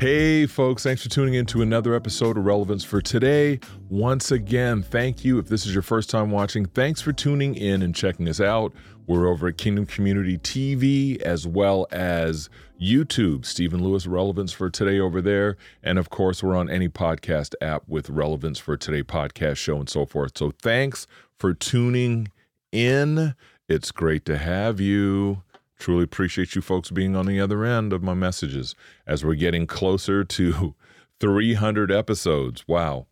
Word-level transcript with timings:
Hey, 0.00 0.46
folks, 0.46 0.82
thanks 0.82 1.02
for 1.02 1.10
tuning 1.10 1.34
in 1.34 1.44
to 1.44 1.60
another 1.60 1.94
episode 1.94 2.38
of 2.38 2.46
Relevance 2.46 2.82
for 2.82 3.02
Today. 3.02 3.60
Once 3.90 4.30
again, 4.30 4.82
thank 4.82 5.26
you. 5.26 5.38
If 5.38 5.48
this 5.48 5.66
is 5.66 5.74
your 5.74 5.82
first 5.82 6.08
time 6.08 6.30
watching, 6.30 6.64
thanks 6.64 7.02
for 7.02 7.12
tuning 7.12 7.54
in 7.54 7.82
and 7.82 7.94
checking 7.94 8.26
us 8.26 8.40
out. 8.40 8.72
We're 9.06 9.28
over 9.28 9.48
at 9.48 9.58
Kingdom 9.58 9.84
Community 9.84 10.38
TV 10.38 11.20
as 11.20 11.46
well 11.46 11.86
as 11.92 12.48
YouTube, 12.80 13.44
Stephen 13.44 13.84
Lewis 13.84 14.06
Relevance 14.06 14.52
for 14.52 14.70
Today 14.70 14.98
over 14.98 15.20
there. 15.20 15.58
And 15.82 15.98
of 15.98 16.08
course, 16.08 16.42
we're 16.42 16.56
on 16.56 16.70
any 16.70 16.88
podcast 16.88 17.54
app 17.60 17.82
with 17.86 18.08
Relevance 18.08 18.58
for 18.58 18.78
Today 18.78 19.02
podcast 19.02 19.58
show 19.58 19.76
and 19.76 19.88
so 19.90 20.06
forth. 20.06 20.38
So 20.38 20.50
thanks 20.62 21.06
for 21.38 21.52
tuning 21.52 22.28
in. 22.72 23.34
It's 23.68 23.90
great 23.90 24.24
to 24.24 24.38
have 24.38 24.80
you. 24.80 25.42
Truly 25.80 26.04
appreciate 26.04 26.54
you 26.54 26.60
folks 26.60 26.90
being 26.90 27.16
on 27.16 27.24
the 27.24 27.40
other 27.40 27.64
end 27.64 27.94
of 27.94 28.02
my 28.02 28.12
messages 28.12 28.74
as 29.06 29.24
we're 29.24 29.34
getting 29.34 29.66
closer 29.66 30.22
to 30.22 30.74
300 31.20 31.90
episodes. 31.90 32.68
Wow. 32.68 33.06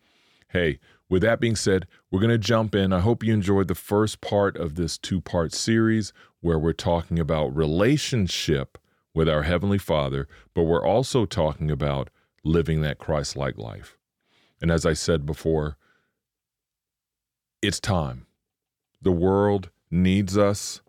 Hey, 0.51 0.79
with 1.09 1.23
that 1.23 1.41
being 1.41 1.57
said, 1.57 1.87
we're 2.11 2.21
going 2.21 2.29
to 2.29 2.37
jump 2.37 2.75
in. 2.75 2.93
I 2.93 3.01
hope 3.01 3.25
you 3.25 3.33
enjoyed 3.33 3.69
the 3.69 3.75
first 3.75 4.21
part 4.21 4.59
of 4.59 4.75
this 4.75 4.99
two 4.99 5.23
part 5.23 5.55
series 5.55 6.13
where 6.41 6.59
we're 6.59 6.75
talking 6.75 7.19
about 7.19 7.57
relationship 7.57 8.77
with 9.15 9.31
our 9.31 9.45
Heavenly 9.45 9.79
Father, 9.79 10.29
but 10.53 10.65
we're 10.65 10.87
also 10.87 11.25
talking 11.25 11.71
about 11.71 12.11
living 12.45 12.83
that 12.83 12.99
Christ 12.99 13.35
like 13.35 13.57
life. 13.57 13.97
And 14.61 14.71
as 14.71 14.85
I 14.85 14.93
said 14.93 15.25
before, 15.25 15.79
it's 17.63 17.81
time. 17.81 18.27
The 19.01 19.11
world 19.13 19.71
needs 19.91 20.37
us 20.37 20.83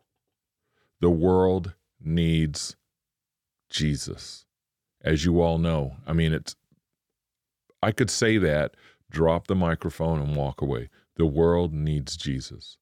the 1.02 1.10
world 1.10 1.74
needs 2.04 2.76
Jesus. 3.70 4.46
As 5.02 5.26
you 5.26 5.42
all 5.42 5.58
know, 5.58 5.96
I 6.06 6.14
mean, 6.14 6.34
it's, 6.34 6.56
I 7.82 7.92
could 7.92 8.10
say 8.10 8.38
that, 8.38 8.76
drop 9.10 9.48
the 9.48 9.56
microphone 9.56 10.22
and 10.22 10.36
walk 10.36 10.62
away. 10.62 10.90
The 11.16 11.26
world 11.26 11.74
needs 11.74 12.18
Jesus. 12.18 12.78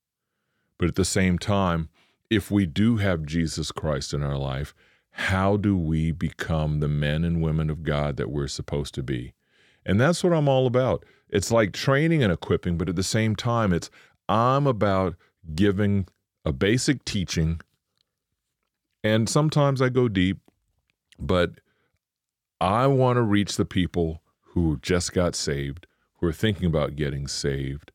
But 0.78 0.90
at 0.90 0.96
the 0.96 1.06
same 1.06 1.38
time, 1.38 1.90
if 2.30 2.52
we 2.52 2.66
do 2.66 2.98
have 2.98 3.26
Jesus 3.26 3.72
Christ 3.72 4.14
in 4.14 4.24
our 4.24 4.38
life, 4.38 4.74
how 5.12 5.58
do 5.58 5.76
we 5.78 6.12
become 6.12 6.80
the 6.80 6.88
men 6.88 7.24
and 7.24 7.42
women 7.42 7.70
of 7.70 7.84
God 7.84 8.18
that 8.18 8.30
we're 8.30 8.48
supposed 8.48 8.94
to 8.96 9.04
be? 9.04 9.34
And 9.86 10.00
that's 10.00 10.24
what 10.24 10.34
I'm 10.34 10.48
all 10.48 10.68
about. 10.68 11.06
It's 11.30 11.52
like 11.52 11.72
training 11.72 12.22
and 12.22 12.32
equipping, 12.32 12.78
but 12.78 12.90
at 12.90 12.96
the 12.96 13.04
same 13.04 13.36
time, 13.36 13.74
it's 13.74 13.90
I'm 14.30 14.68
about 14.68 15.16
giving 15.56 16.08
a 16.46 16.52
basic 16.52 17.06
teaching 17.06 17.62
and 19.04 19.30
sometimes 19.30 19.82
I 19.82 19.90
go 19.90 20.08
deep, 20.08 20.40
but 21.20 21.52
I 22.60 22.88
want 22.88 23.18
to 23.18 23.22
reach 23.22 23.56
the 23.56 23.66
people 23.66 24.22
who 24.54 24.80
just 24.82 25.14
got 25.14 25.36
saved, 25.36 25.86
who 26.16 26.28
are 26.28 26.34
thinking 26.34 26.66
about 26.66 26.96
getting 26.96 27.28
saved, 27.28 27.92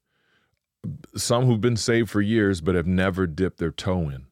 some 1.16 1.46
who've 1.46 1.60
been 1.60 1.76
saved 1.76 2.10
for 2.10 2.20
years 2.20 2.60
but 2.60 2.74
have 2.74 2.86
never 2.86 3.26
dipped 3.26 3.58
their 3.58 3.70
toe 3.70 4.08
in. 4.08 4.26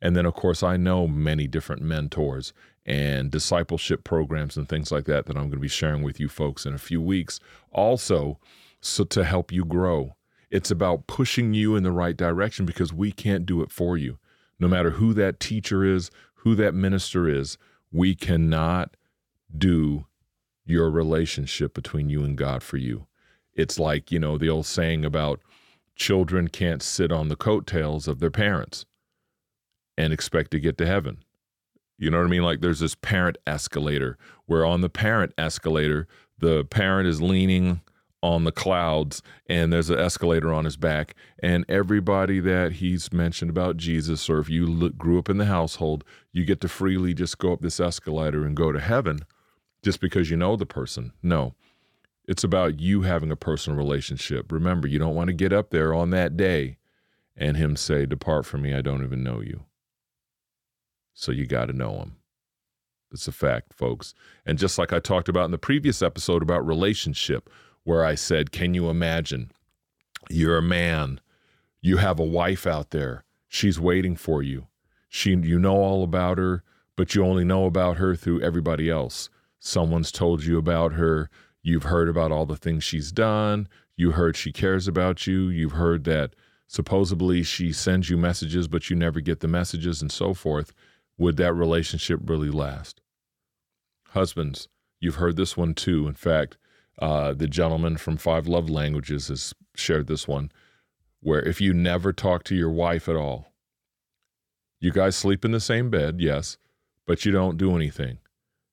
And 0.00 0.14
then, 0.14 0.26
of 0.26 0.34
course, 0.34 0.62
I 0.62 0.76
know 0.76 1.06
many 1.06 1.46
different 1.46 1.82
mentors 1.82 2.52
and 2.84 3.30
discipleship 3.30 4.04
programs 4.04 4.56
and 4.56 4.68
things 4.68 4.92
like 4.92 5.04
that 5.06 5.26
that 5.26 5.36
I'm 5.36 5.44
going 5.44 5.52
to 5.52 5.58
be 5.58 5.68
sharing 5.68 6.02
with 6.02 6.20
you 6.20 6.28
folks 6.28 6.66
in 6.66 6.74
a 6.74 6.78
few 6.78 7.00
weeks. 7.00 7.40
Also, 7.72 8.38
so 8.80 9.04
to 9.04 9.24
help 9.24 9.50
you 9.50 9.64
grow, 9.64 10.16
it's 10.50 10.70
about 10.70 11.06
pushing 11.06 11.54
you 11.54 11.76
in 11.76 11.82
the 11.82 11.90
right 11.90 12.16
direction 12.16 12.66
because 12.66 12.92
we 12.92 13.10
can't 13.10 13.46
do 13.46 13.62
it 13.62 13.72
for 13.72 13.96
you 13.96 14.18
no 14.58 14.68
matter 14.68 14.90
who 14.90 15.12
that 15.14 15.40
teacher 15.40 15.84
is, 15.84 16.10
who 16.36 16.54
that 16.54 16.74
minister 16.74 17.28
is, 17.28 17.58
we 17.92 18.14
cannot 18.14 18.96
do 19.56 20.06
your 20.64 20.90
relationship 20.90 21.74
between 21.74 22.08
you 22.08 22.24
and 22.24 22.36
God 22.36 22.62
for 22.62 22.76
you. 22.76 23.06
It's 23.54 23.78
like, 23.78 24.12
you 24.12 24.18
know, 24.18 24.36
the 24.36 24.48
old 24.48 24.66
saying 24.66 25.04
about 25.04 25.40
children 25.94 26.48
can't 26.48 26.82
sit 26.82 27.10
on 27.10 27.28
the 27.28 27.36
coattails 27.36 28.06
of 28.06 28.18
their 28.18 28.30
parents 28.30 28.84
and 29.96 30.12
expect 30.12 30.50
to 30.50 30.60
get 30.60 30.76
to 30.78 30.86
heaven. 30.86 31.18
You 31.98 32.10
know 32.10 32.18
what 32.18 32.26
I 32.26 32.30
mean? 32.30 32.42
Like 32.42 32.60
there's 32.60 32.80
this 32.80 32.94
parent 32.94 33.38
escalator 33.46 34.18
where 34.44 34.66
on 34.66 34.82
the 34.82 34.90
parent 34.90 35.32
escalator, 35.38 36.06
the 36.38 36.64
parent 36.64 37.08
is 37.08 37.22
leaning 37.22 37.80
on 38.22 38.44
the 38.44 38.52
clouds 38.52 39.22
and 39.46 39.72
there's 39.72 39.90
an 39.90 39.98
escalator 39.98 40.52
on 40.52 40.64
his 40.64 40.76
back. 40.76 41.14
And 41.38 41.64
everybody 41.68 42.40
that 42.40 42.72
he's 42.72 43.12
mentioned 43.12 43.50
about 43.50 43.76
jesus 43.76 44.28
or 44.28 44.38
if 44.38 44.48
you 44.48 44.66
look, 44.66 44.96
grew 44.96 45.18
up 45.18 45.28
in 45.28 45.38
the 45.38 45.44
household 45.44 46.04
you 46.32 46.44
get 46.44 46.60
to 46.62 46.68
freely 46.68 47.14
just 47.14 47.38
go 47.38 47.52
up 47.52 47.60
this 47.60 47.80
escalator 47.80 48.44
and 48.44 48.56
go 48.56 48.72
to 48.72 48.80
heaven 48.80 49.20
just 49.82 50.00
because 50.00 50.30
you 50.30 50.36
know 50.36 50.56
the 50.56 50.66
person. 50.66 51.12
No 51.22 51.54
it's 52.26 52.44
about 52.44 52.80
you 52.80 53.02
having 53.02 53.30
a 53.30 53.36
personal 53.36 53.76
relationship. 53.76 54.50
Remember 54.50 54.88
you 54.88 54.98
don't 54.98 55.14
want 55.14 55.28
to 55.28 55.34
get 55.34 55.52
up 55.52 55.70
there 55.70 55.94
on 55.94 56.10
that 56.10 56.36
day 56.36 56.78
and 57.36 57.56
him 57.56 57.76
say 57.76 58.06
depart 58.06 58.46
from 58.46 58.62
me 58.62 58.74
i 58.74 58.80
don't 58.80 59.04
even 59.04 59.22
know 59.22 59.40
you. 59.40 59.64
So 61.14 61.32
you 61.32 61.46
got 61.46 61.66
to 61.66 61.72
know 61.72 61.98
him. 61.98 62.16
It's 63.12 63.28
a 63.28 63.32
fact 63.32 63.72
folks. 63.74 64.14
And 64.44 64.58
just 64.58 64.78
like 64.78 64.92
i 64.92 64.98
talked 64.98 65.28
about 65.28 65.44
in 65.44 65.50
the 65.52 65.58
previous 65.58 66.02
episode 66.02 66.42
about 66.42 66.66
relationship 66.66 67.48
where 67.86 68.04
I 68.04 68.16
said, 68.16 68.50
Can 68.50 68.74
you 68.74 68.90
imagine? 68.90 69.52
You're 70.28 70.58
a 70.58 70.62
man. 70.62 71.20
You 71.80 71.98
have 71.98 72.18
a 72.18 72.24
wife 72.24 72.66
out 72.66 72.90
there. 72.90 73.22
She's 73.46 73.78
waiting 73.78 74.16
for 74.16 74.42
you. 74.42 74.66
She, 75.08 75.30
you 75.30 75.60
know 75.60 75.76
all 75.76 76.02
about 76.02 76.36
her, 76.36 76.64
but 76.96 77.14
you 77.14 77.24
only 77.24 77.44
know 77.44 77.64
about 77.64 77.98
her 77.98 78.16
through 78.16 78.42
everybody 78.42 78.90
else. 78.90 79.30
Someone's 79.60 80.10
told 80.10 80.42
you 80.42 80.58
about 80.58 80.94
her. 80.94 81.30
You've 81.62 81.84
heard 81.84 82.08
about 82.08 82.32
all 82.32 82.44
the 82.44 82.56
things 82.56 82.82
she's 82.82 83.12
done. 83.12 83.68
You 83.96 84.10
heard 84.10 84.36
she 84.36 84.50
cares 84.50 84.88
about 84.88 85.28
you. 85.28 85.48
You've 85.48 85.72
heard 85.72 86.02
that 86.04 86.34
supposedly 86.66 87.44
she 87.44 87.72
sends 87.72 88.10
you 88.10 88.16
messages, 88.16 88.66
but 88.66 88.90
you 88.90 88.96
never 88.96 89.20
get 89.20 89.38
the 89.38 89.48
messages 89.48 90.02
and 90.02 90.10
so 90.10 90.34
forth. 90.34 90.72
Would 91.18 91.36
that 91.36 91.54
relationship 91.54 92.18
really 92.24 92.50
last? 92.50 93.00
Husbands, 94.08 94.66
you've 94.98 95.14
heard 95.14 95.36
this 95.36 95.56
one 95.56 95.72
too. 95.72 96.08
In 96.08 96.14
fact, 96.14 96.58
uh, 96.98 97.34
the 97.34 97.48
gentleman 97.48 97.96
from 97.96 98.16
Five 98.16 98.46
Love 98.46 98.70
Languages 98.70 99.28
has 99.28 99.54
shared 99.74 100.06
this 100.06 100.26
one, 100.26 100.50
where 101.20 101.42
if 101.42 101.60
you 101.60 101.72
never 101.72 102.12
talk 102.12 102.44
to 102.44 102.54
your 102.54 102.70
wife 102.70 103.08
at 103.08 103.16
all, 103.16 103.52
you 104.80 104.90
guys 104.90 105.16
sleep 105.16 105.44
in 105.44 105.52
the 105.52 105.60
same 105.60 105.90
bed, 105.90 106.20
yes, 106.20 106.58
but 107.06 107.24
you 107.24 107.32
don't 107.32 107.56
do 107.56 107.74
anything. 107.74 108.18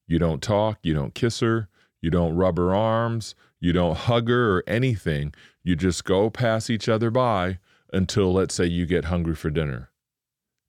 You 0.08 0.20
don't 0.20 0.42
talk, 0.42 0.80
you 0.84 0.94
don't 0.94 1.16
kiss 1.16 1.40
her, 1.40 1.70
you 2.02 2.10
don't 2.10 2.36
rub 2.36 2.58
her 2.58 2.76
arms, 2.76 3.36
you 3.60 3.72
don't 3.72 3.96
hug 3.98 4.28
her 4.28 4.58
or 4.58 4.64
anything. 4.68 5.34
You 5.64 5.78
just 5.78 6.04
go 6.04 6.30
pass 6.30 6.70
each 6.70 6.90
other 6.90 7.10
by 7.10 7.60
until, 7.94 8.34
let's 8.34 8.54
say, 8.54 8.66
you 8.66 8.86
get 8.86 9.06
hungry 9.06 9.36
for 9.36 9.50
dinner. 9.50 9.90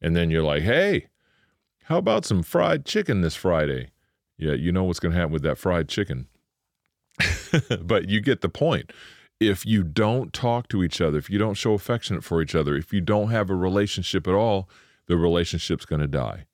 And 0.01 0.15
then 0.15 0.31
you're 0.31 0.45
like, 0.45 0.63
hey, 0.63 1.09
how 1.85 1.99
about 1.99 2.25
some 2.25 2.43
fried 2.43 2.85
chicken 2.85 3.21
this 3.21 3.35
Friday? 3.35 3.91
Yeah, 4.39 4.53
you 4.53 4.71
know 4.71 4.85
what's 4.85 5.01
going 5.01 5.13
to 5.13 5.19
happen 5.19 5.33
with 5.33 5.43
that 5.43 5.59
fried 5.59 5.89
chicken. 5.89 6.29
but 7.82 8.08
you 8.08 8.20
get 8.20 8.40
the 8.40 8.49
point. 8.49 8.93
If 9.40 9.66
you 9.66 9.82
don't 9.82 10.32
talk 10.32 10.69
to 10.69 10.82
each 10.82 11.00
other, 11.00 11.19
if 11.19 11.28
you 11.28 11.38
don't 11.38 11.55
show 11.55 11.75
affection 11.75 12.20
for 12.20 12.40
each 12.40 12.55
other, 12.55 12.76
if 12.76 12.93
you 12.93 13.00
don't 13.00 13.31
have 13.31 13.50
a 13.50 13.55
relationship 13.55 14.26
at 14.26 14.34
all, 14.34 14.69
the 15.06 15.16
relationship's 15.16 15.84
going 15.84 16.00
to 16.00 16.08
die. 16.08 16.46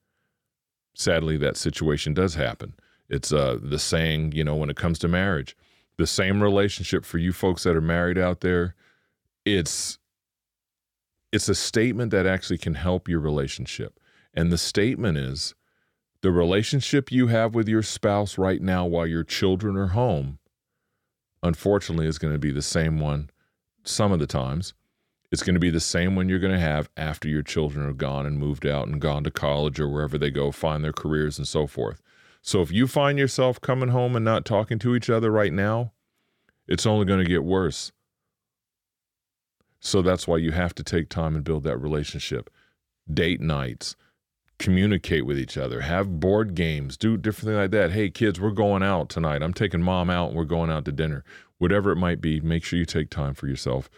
Sadly, 0.95 1.37
that 1.37 1.57
situation 1.57 2.15
does 2.15 2.35
happen. 2.35 2.75
It's 3.09 3.33
uh, 3.33 3.59
the 3.63 3.79
saying, 3.79 4.33
you 4.33 4.45
know, 4.45 4.57
when 4.57 4.71
it 4.71 4.77
comes 4.77 4.99
to 5.01 5.09
marriage, 5.09 5.57
the 5.99 6.07
same 6.07 6.43
relationship 6.43 7.05
for 7.05 7.19
you 7.19 7.33
folks 7.33 7.63
that 7.63 7.77
are 7.77 7.81
married 7.81 8.19
out 8.19 8.41
there, 8.41 8.75
it's 9.45 9.99
it's 11.33 11.49
a 11.49 11.55
statement 11.55 12.11
that 12.11 12.27
actually 12.27 12.59
can 12.59 12.75
help 12.75 13.09
your 13.09 13.21
relationship. 13.21 14.01
And 14.35 14.51
the 14.51 14.59
statement 14.59 15.17
is 15.17 15.55
the 16.23 16.33
relationship 16.33 17.13
you 17.13 17.29
have 17.29 17.55
with 17.55 17.69
your 17.69 17.83
spouse 17.83 18.37
right 18.37 18.61
now 18.61 18.85
while 18.85 19.07
your 19.07 19.23
children 19.23 19.77
are 19.77 19.89
home 19.89 20.40
unfortunately, 21.43 22.07
is 22.07 22.19
going 22.19 22.33
to 22.33 22.39
be 22.39 22.51
the 22.51 22.63
same 22.63 22.99
one 22.99 23.31
some 23.85 24.13
of 24.13 24.19
the 24.19 24.27
times. 24.27 24.75
It's 25.33 25.43
going 25.43 25.55
to 25.55 25.61
be 25.61 25.71
the 25.71 25.81
same 25.81 26.17
one 26.17 26.29
you're 26.29 26.41
going 26.41 26.53
to 26.53 26.59
have 26.59 26.91
after 26.97 27.29
your 27.29 27.43
children 27.43 27.87
are 27.87 27.93
gone 27.93 28.27
and 28.27 28.39
moved 28.39 28.67
out 28.67 28.89
and 28.89 29.01
gone 29.01 29.23
to 29.25 29.31
college 29.31 29.79
or 29.79 29.89
wherever 29.89 30.19
they 30.19 30.31
go, 30.31 30.51
find 30.51 30.83
their 30.83 30.93
careers 30.93 31.39
and 31.39 31.47
so 31.47 31.67
forth. 31.67 32.03
So 32.43 32.63
if 32.63 32.73
you 32.73 32.87
find 32.87 33.19
yourself 33.19 33.61
coming 33.61 33.91
home 33.91 34.17
and 34.17 34.25
not 34.25 34.45
talking 34.45 34.79
to 34.81 34.97
each 34.97 35.09
other 35.09 35.31
right 35.31 35.53
now, 35.53 35.93
it's 36.67 36.87
only 36.87 37.05
going 37.05 37.23
to 37.23 37.31
get 37.31 37.45
worse. 37.45 37.93
So 39.79 40.03
that's 40.03 40.27
why 40.27 40.39
you 40.39 40.53
have 40.53 40.75
to 40.77 40.83
take 40.83 41.09
time 41.09 41.35
and 41.35 41.45
build 41.45 41.65
that 41.65 41.79
relationship. 41.79 42.51
Date 43.13 43.41
nights, 43.41 43.97
communicate 44.61 45.25
with 45.25 45.39
each 45.39 45.57
other, 45.57 45.81
have 45.81 46.21
board 46.21 46.55
games, 46.55 46.97
do 46.97 47.17
different 47.17 47.47
things 47.47 47.57
like 47.57 47.71
that. 47.71 47.93
Hey, 47.93 48.11
kids, 48.11 48.39
we're 48.39 48.51
going 48.51 48.83
out 48.83 49.09
tonight. 49.09 49.43
I'm 49.43 49.55
taking 49.55 49.83
mom 49.83 50.11
out 50.11 50.29
and 50.29 50.37
we're 50.37 50.45
going 50.45 50.71
out 50.71 50.85
to 50.85 50.93
dinner. 50.93 51.25
Whatever 51.59 51.91
it 51.91 51.97
might 51.97 52.21
be, 52.21 52.41
make 52.41 52.63
sure 52.63 52.79
you 52.79 52.85
take 52.85 53.09
time 53.11 53.35
for 53.35 53.49
yourself. 53.49 53.89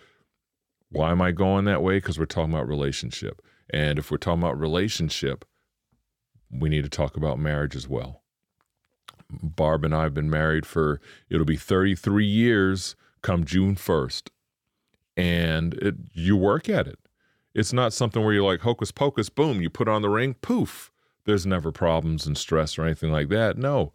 Why 0.88 1.10
am 1.10 1.20
I 1.20 1.32
going 1.32 1.64
that 1.64 1.82
way? 1.82 1.96
Because 1.96 2.18
we're 2.18 2.26
talking 2.26 2.54
about 2.54 2.68
relationship. 2.68 3.42
And 3.70 3.98
if 3.98 4.10
we're 4.10 4.18
talking 4.18 4.40
about 4.40 4.58
relationship, 4.58 5.44
we 6.50 6.68
need 6.68 6.84
to 6.84 6.90
talk 6.90 7.16
about 7.16 7.40
marriage 7.40 7.74
as 7.74 7.88
well. 7.88 8.22
Barb 9.30 9.84
and 9.84 9.94
I 9.94 10.04
have 10.04 10.14
been 10.14 10.30
married 10.30 10.64
for, 10.64 11.00
it'll 11.28 11.44
be 11.44 11.56
33 11.56 12.24
years 12.24 12.94
come 13.20 13.44
June 13.44 13.74
1st. 13.74 14.28
And 15.16 15.74
it, 15.74 15.94
you 16.12 16.36
work 16.36 16.68
at 16.68 16.86
it. 16.86 16.98
It's 17.54 17.72
not 17.72 17.93
something 17.93 18.22
where 18.25 18.32
you're 18.32 18.50
like 18.50 18.60
hocus 18.60 18.90
pocus, 18.90 19.28
boom, 19.28 19.60
you 19.60 19.69
put 19.69 19.88
on 19.88 20.02
the 20.02 20.08
ring, 20.08 20.34
poof. 20.34 20.90
There's 21.25 21.46
never 21.46 21.70
problems 21.70 22.26
and 22.26 22.37
stress 22.37 22.78
or 22.78 22.84
anything 22.84 23.12
like 23.12 23.28
that. 23.28 23.56
No. 23.56 23.93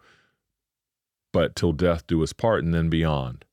But 1.33 1.55
till 1.55 1.73
death 1.73 2.07
do 2.07 2.23
us 2.23 2.33
part 2.33 2.63
and 2.63 2.73
then 2.73 2.89
beyond. 2.89 3.45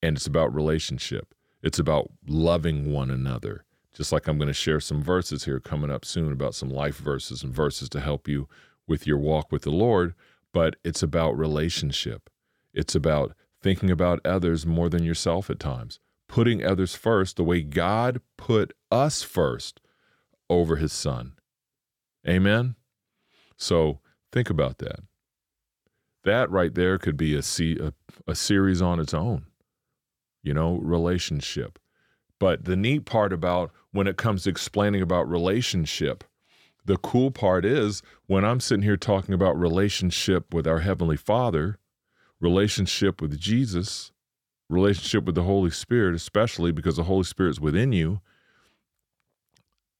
And 0.00 0.16
it's 0.16 0.26
about 0.26 0.54
relationship. 0.54 1.34
It's 1.62 1.78
about 1.78 2.10
loving 2.26 2.92
one 2.92 3.10
another. 3.10 3.64
Just 3.92 4.12
like 4.12 4.28
I'm 4.28 4.38
going 4.38 4.48
to 4.48 4.54
share 4.54 4.80
some 4.80 5.02
verses 5.02 5.44
here 5.44 5.58
coming 5.58 5.90
up 5.90 6.04
soon 6.04 6.32
about 6.32 6.54
some 6.54 6.70
life 6.70 6.96
verses 6.96 7.42
and 7.42 7.52
verses 7.52 7.88
to 7.90 8.00
help 8.00 8.28
you 8.28 8.48
with 8.86 9.06
your 9.06 9.18
walk 9.18 9.50
with 9.50 9.62
the 9.62 9.70
Lord. 9.70 10.14
But 10.52 10.76
it's 10.84 11.02
about 11.02 11.36
relationship. 11.36 12.30
It's 12.72 12.94
about 12.94 13.34
thinking 13.60 13.90
about 13.90 14.24
others 14.24 14.64
more 14.64 14.88
than 14.88 15.02
yourself 15.02 15.50
at 15.50 15.58
times 15.58 15.98
putting 16.28 16.64
others 16.64 16.94
first 16.94 17.36
the 17.36 17.44
way 17.44 17.62
God 17.62 18.20
put 18.36 18.72
us 18.90 19.22
first 19.22 19.80
over 20.48 20.76
his 20.76 20.92
son. 20.92 21.32
Amen? 22.26 22.76
So 23.56 24.00
think 24.32 24.50
about 24.50 24.78
that. 24.78 25.00
That 26.24 26.50
right 26.50 26.74
there 26.74 26.98
could 26.98 27.16
be 27.16 27.34
a, 27.34 27.42
a, 27.60 27.92
a 28.26 28.34
series 28.34 28.82
on 28.82 29.00
its 29.00 29.14
own, 29.14 29.46
you 30.42 30.52
know, 30.52 30.76
relationship. 30.76 31.78
But 32.38 32.64
the 32.64 32.76
neat 32.76 33.04
part 33.04 33.32
about 33.32 33.72
when 33.92 34.06
it 34.06 34.16
comes 34.16 34.44
to 34.44 34.50
explaining 34.50 35.02
about 35.02 35.28
relationship, 35.28 36.24
the 36.84 36.96
cool 36.98 37.30
part 37.30 37.64
is 37.64 38.02
when 38.26 38.44
I'm 38.44 38.60
sitting 38.60 38.82
here 38.82 38.96
talking 38.96 39.34
about 39.34 39.58
relationship 39.58 40.54
with 40.54 40.66
our 40.66 40.80
Heavenly 40.80 41.16
Father, 41.16 41.78
relationship 42.40 43.20
with 43.20 43.38
Jesus, 43.38 44.12
relationship 44.68 45.24
with 45.24 45.34
the 45.34 45.42
Holy 45.42 45.70
Spirit, 45.70 46.14
especially 46.14 46.72
because 46.72 46.96
the 46.96 47.04
Holy 47.04 47.24
Spirit's 47.24 47.60
within 47.60 47.92
you, 47.92 48.20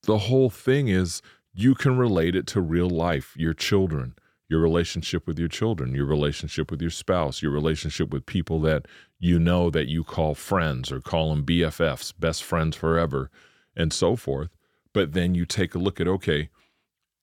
the 0.02 0.18
whole 0.18 0.50
thing 0.50 0.88
is 0.88 1.22
you 1.52 1.74
can 1.74 1.98
relate 1.98 2.36
it 2.36 2.46
to 2.48 2.60
real 2.60 2.88
life, 2.88 3.34
your 3.36 3.54
children, 3.54 4.14
your 4.48 4.60
relationship 4.60 5.26
with 5.26 5.38
your 5.38 5.48
children, 5.48 5.94
your 5.94 6.06
relationship 6.06 6.70
with 6.70 6.80
your 6.80 6.90
spouse, 6.90 7.42
your 7.42 7.50
relationship 7.52 8.10
with 8.10 8.24
people 8.24 8.60
that 8.60 8.86
you 9.18 9.38
know 9.38 9.68
that 9.70 9.88
you 9.88 10.04
call 10.04 10.34
friends 10.34 10.90
or 10.90 11.00
call 11.00 11.30
them 11.30 11.44
BFFs, 11.44 12.14
best 12.18 12.42
friends 12.42 12.76
forever, 12.76 13.30
and 13.76 13.92
so 13.92 14.16
forth. 14.16 14.48
But 14.94 15.12
then 15.12 15.34
you 15.34 15.44
take 15.44 15.74
a 15.74 15.78
look 15.78 16.00
at 16.00 16.08
okay, 16.08 16.48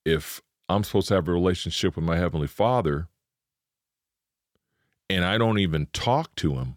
if 0.06 0.42
I'm 0.70 0.84
supposed 0.84 1.08
to 1.10 1.16
have 1.16 1.28
a 1.28 1.34
relationship 1.34 1.96
with 1.96 2.06
my 2.06 2.18
Heavenly 2.18 2.48
Father 2.48 3.08
and 5.10 5.26
I 5.26 5.38
don't 5.38 5.60
even 5.60 5.88
talk 5.94 6.36
to 6.36 6.56
Him, 6.56 6.76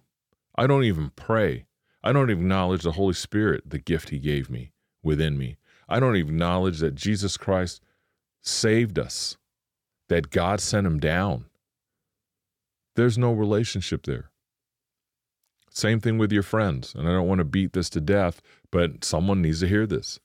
I 0.58 0.66
don't 0.66 0.82
even 0.82 1.12
pray. 1.14 1.66
I 2.02 2.12
don't 2.12 2.30
acknowledge 2.30 2.82
the 2.82 2.92
Holy 2.92 3.14
Spirit, 3.14 3.70
the 3.70 3.78
gift 3.78 4.08
He 4.08 4.18
gave 4.18 4.50
me 4.50 4.72
within 5.04 5.38
me. 5.38 5.56
I 5.88 6.00
don't 6.00 6.16
acknowledge 6.16 6.80
that 6.80 6.96
Jesus 6.96 7.36
Christ 7.36 7.80
saved 8.42 8.98
us, 8.98 9.36
that 10.08 10.30
God 10.30 10.60
sent 10.60 10.84
Him 10.84 10.98
down. 10.98 11.44
There's 12.96 13.16
no 13.16 13.32
relationship 13.32 14.04
there. 14.04 14.30
Same 15.70 16.00
thing 16.00 16.18
with 16.18 16.32
your 16.32 16.42
friends. 16.42 16.92
And 16.92 17.06
I 17.06 17.12
don't 17.12 17.28
want 17.28 17.38
to 17.38 17.44
beat 17.44 17.72
this 17.72 17.88
to 17.90 18.00
death, 18.00 18.42
but 18.72 19.04
someone 19.04 19.40
needs 19.40 19.60
to 19.60 19.68
hear 19.68 19.86
this. 19.86 20.18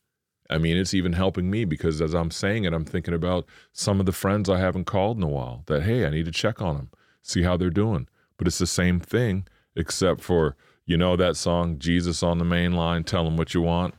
I 0.50 0.58
mean, 0.58 0.78
it's 0.78 0.96
even 0.96 1.14
helping 1.14 1.52
me 1.52 1.64
because 1.64 2.02
as 2.02 2.16
I'm 2.16 2.32
saying 2.32 2.64
it, 2.64 2.74
I'm 2.74 2.86
thinking 2.86 3.14
about 3.14 3.46
some 3.72 4.00
of 4.00 4.08
the 4.08 4.12
friends 4.12 4.50
I 4.50 4.58
haven't 4.58 4.86
called 4.86 5.18
in 5.18 5.24
a 5.24 5.28
while 5.28 5.62
that, 5.68 5.84
hey, 5.84 6.08
I 6.08 6.10
need 6.10 6.26
to 6.26 6.32
check 6.32 6.60
on 6.60 6.76
them, 6.76 6.90
see 7.22 7.44
how 7.44 7.56
they're 7.56 7.70
doing. 7.70 8.08
But 8.38 8.48
it's 8.48 8.58
the 8.58 8.66
same 8.66 9.00
thing 9.00 9.46
except 9.76 10.22
for 10.22 10.56
you 10.86 10.98
know 10.98 11.16
that 11.16 11.38
song 11.38 11.80
jesus 11.80 12.22
on 12.24 12.38
the 12.38 12.46
main 12.46 12.74
line 12.74 13.04
tell 13.04 13.24
them 13.24 13.38
what 13.38 13.54
you 13.54 13.62
want? 13.62 13.94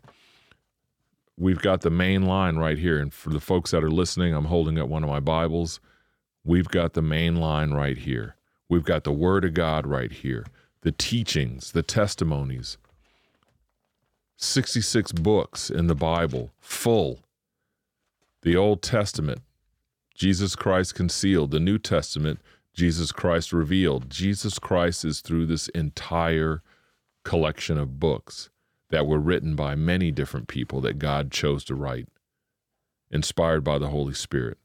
We've 1.37 1.61
got 1.61 1.81
the 1.81 1.91
main 1.91 2.23
line 2.23 2.57
right 2.57 2.79
here 2.79 3.01
and 3.01 3.13
for 3.13 3.31
the 3.31 3.41
folks 3.41 3.73
that 3.73 3.83
are 3.83 3.91
listening 3.91 4.35
i'm 4.35 4.45
holding 4.47 4.79
up 4.79 4.89
one 4.89 5.03
of 5.03 5.11
my 5.11 5.21
bibles. 5.21 5.81
We've 6.45 6.69
got 6.69 6.93
the 6.93 7.03
main 7.03 7.37
line 7.37 7.71
right 7.73 7.97
here. 7.97 8.37
We've 8.69 8.85
got 8.85 9.05
the 9.05 9.13
word 9.13 9.45
of 9.45 9.55
god 9.55 9.87
right 9.87 10.13
here. 10.13 10.45
The 10.83 10.93
teachings 10.93 11.73
the 11.73 11.83
testimonies. 11.83 12.77
66 14.37 15.13
books 15.13 15.71
in 15.71 15.87
the 15.87 15.95
bible 15.95 16.53
full. 16.61 17.21
The 18.43 18.57
old 18.57 18.83
testament 18.83 19.41
jesus 20.15 20.55
christ 20.55 20.95
concealed. 20.95 21.51
The 21.51 21.61
new 21.61 21.79
testament 21.79 22.41
Jesus 22.75 23.13
Christ 23.13 23.53
revealed. 23.53 24.11
Jesus 24.11 24.59
Christ 24.59 25.05
is 25.05 25.21
through 25.21 25.47
this 25.47 25.69
entire 25.69 26.63
collection 27.25 27.79
of 27.79 28.01
books 28.01 28.51
that 28.91 29.07
were 29.07 29.19
written 29.19 29.57
by 29.57 29.75
many 29.75 30.11
different 30.11 30.49
people 30.49 30.81
that 30.83 30.99
God 30.99 31.31
chose 31.31 31.65
to 31.65 31.75
write, 31.75 32.09
inspired 33.11 33.65
by 33.65 33.79
the 33.79 33.89
Holy 33.89 34.15
Spirit. 34.15 34.59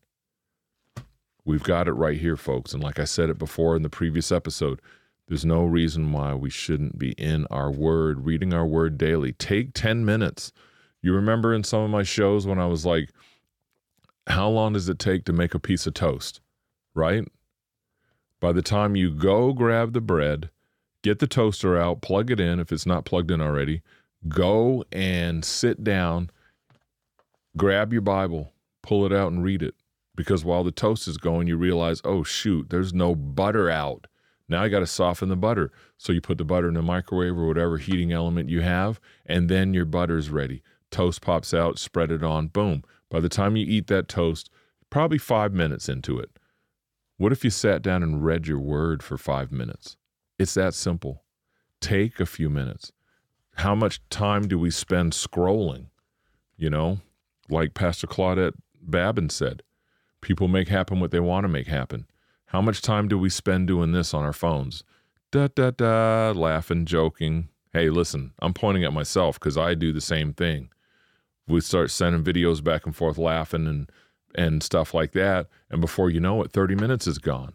We've 1.46 1.64
got 1.64 1.88
it 1.88 1.94
right 1.94 2.20
here, 2.20 2.36
folks. 2.36 2.74
And 2.74 2.84
like 2.84 3.00
I 3.00 3.06
said 3.06 3.30
it 3.30 3.38
before 3.38 3.76
in 3.76 3.82
the 3.82 3.90
previous 3.90 4.32
episode, 4.32 4.82
there's 5.28 5.46
no 5.46 5.64
reason 5.64 6.12
why 6.12 6.34
we 6.34 6.50
shouldn't 6.50 6.98
be 6.98 7.12
in 7.12 7.46
our 7.52 7.72
word, 7.72 8.26
reading 8.26 8.54
our 8.54 8.66
word 8.66 8.98
daily. 8.98 9.34
Take 9.34 9.74
10 9.74 10.04
minutes. 10.04 10.52
You 11.02 11.14
remember 11.14 11.54
in 11.54 11.64
some 11.64 11.82
of 11.82 11.90
my 11.90 12.04
shows 12.04 12.46
when 12.46 12.60
I 12.60 12.66
was 12.66 12.86
like, 12.86 13.12
how 14.28 14.50
long 14.50 14.74
does 14.74 14.90
it 14.90 15.00
take 15.00 15.26
to 15.26 15.34
make 15.34 15.54
a 15.54 15.60
piece 15.60 15.88
of 15.88 15.94
toast? 15.94 16.42
Right? 16.94 17.28
By 18.40 18.52
the 18.54 18.62
time 18.62 18.96
you 18.96 19.12
go 19.12 19.54
grab 19.54 19.94
the 19.94 20.02
bread, 20.02 20.50
get 21.04 21.20
the 21.20 21.28
toaster 21.28 21.78
out, 21.78 22.02
plug 22.02 22.32
it 22.32 22.40
in 22.40 22.60
if 22.60 22.72
it's 22.72 22.86
not 22.86 23.06
plugged 23.06 23.32
in 23.32 23.42
already, 23.42 23.82
go 24.28 24.84
and 24.92 25.44
sit 25.44 25.84
down, 25.84 26.30
grab 27.58 27.92
your 27.92 28.02
Bible, 28.02 28.54
pull 28.82 29.06
it 29.06 29.14
out 29.14 29.32
and 29.32 29.44
read 29.44 29.62
it. 29.62 29.76
Because 30.16 30.44
while 30.44 30.64
the 30.64 30.72
toast 30.72 31.08
is 31.08 31.18
going, 31.18 31.48
you 31.48 31.56
realize, 31.56 32.02
oh, 32.04 32.24
shoot, 32.24 32.70
there's 32.70 32.94
no 32.94 33.16
butter 33.16 33.70
out. 33.70 34.08
Now 34.50 34.64
I 34.64 34.68
got 34.68 34.80
to 34.80 34.88
soften 34.88 35.30
the 35.30 35.38
butter. 35.38 35.72
So 35.98 36.12
you 36.12 36.22
put 36.22 36.38
the 36.38 36.44
butter 36.46 36.68
in 36.68 36.74
the 36.74 36.82
microwave 36.82 37.38
or 37.38 37.48
whatever 37.48 37.78
heating 37.78 38.12
element 38.12 38.50
you 38.50 38.62
have, 38.62 39.00
and 39.26 39.48
then 39.48 39.74
your 39.74 39.86
butter's 39.86 40.30
ready. 40.30 40.64
Toast 40.92 41.22
pops 41.22 41.54
out, 41.54 41.78
spread 41.78 42.12
it 42.12 42.24
on, 42.24 42.48
boom. 42.48 42.84
By 43.10 43.20
the 43.20 43.30
time 43.30 43.56
you 43.56 43.66
eat 43.66 43.88
that 43.88 44.08
toast, 44.08 44.50
probably 44.90 45.20
five 45.20 45.54
minutes 45.54 45.88
into 45.88 46.20
it. 46.20 46.32
What 47.20 47.34
if 47.34 47.44
you 47.44 47.50
sat 47.50 47.82
down 47.82 48.02
and 48.02 48.24
read 48.24 48.48
your 48.48 48.60
word 48.60 49.04
for 49.04 49.18
five 49.18 49.52
minutes? 49.52 49.98
It's 50.38 50.54
that 50.54 50.74
simple. 50.74 51.26
Take 51.82 52.22
a 52.22 52.26
few 52.26 52.50
minutes. 52.50 52.94
How 53.56 53.76
much 53.76 54.00
time 54.10 54.48
do 54.48 54.58
we 54.58 54.72
spend 54.72 55.12
scrolling? 55.12 55.88
You 56.56 56.70
know, 56.70 57.00
like 57.50 57.74
Pastor 57.74 58.08
Claudette 58.08 58.54
Babin 58.82 59.30
said, 59.30 59.64
people 60.22 60.48
make 60.48 60.70
happen 60.70 61.02
what 61.02 61.12
they 61.12 61.20
want 61.20 61.44
to 61.44 61.50
make 61.50 61.68
happen. 61.68 62.08
How 62.46 62.62
much 62.62 62.82
time 62.82 63.10
do 63.10 63.18
we 63.18 63.30
spend 63.30 63.68
doing 63.68 63.92
this 63.92 64.14
on 64.14 64.24
our 64.24 64.32
phones? 64.32 64.86
Da 65.30 65.50
da 65.54 65.72
da, 65.72 66.32
laughing, 66.32 66.86
joking. 66.86 67.50
Hey, 67.74 67.90
listen, 67.90 68.32
I'm 68.40 68.54
pointing 68.54 68.86
at 68.86 68.94
myself 68.94 69.38
because 69.38 69.58
I 69.58 69.74
do 69.74 69.92
the 69.92 70.00
same 70.00 70.32
thing. 70.32 70.70
We 71.50 71.60
start 71.60 71.92
sending 71.92 72.24
videos 72.24 72.64
back 72.64 72.86
and 72.86 72.96
forth 72.96 73.18
laughing 73.18 73.68
and 73.68 73.92
and 74.36 74.62
stuff 74.64 74.94
like 74.94 75.12
that. 75.14 75.48
And 75.70 75.82
before 75.82 76.10
you 76.10 76.20
know 76.20 76.44
it, 76.44 76.52
30 76.52 76.76
minutes 76.76 77.08
is 77.08 77.18
gone. 77.18 77.54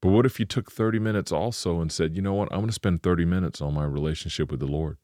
But 0.00 0.10
what 0.10 0.26
if 0.26 0.38
you 0.38 0.46
took 0.46 0.70
30 0.70 0.98
minutes 0.98 1.32
also 1.32 1.80
and 1.80 1.90
said, 1.90 2.14
you 2.14 2.22
know 2.22 2.34
what, 2.34 2.48
I'm 2.52 2.58
going 2.58 2.68
to 2.68 2.72
spend 2.72 3.02
30 3.02 3.24
minutes 3.24 3.60
on 3.60 3.74
my 3.74 3.84
relationship 3.84 4.50
with 4.50 4.60
the 4.60 4.66
Lord? 4.66 4.96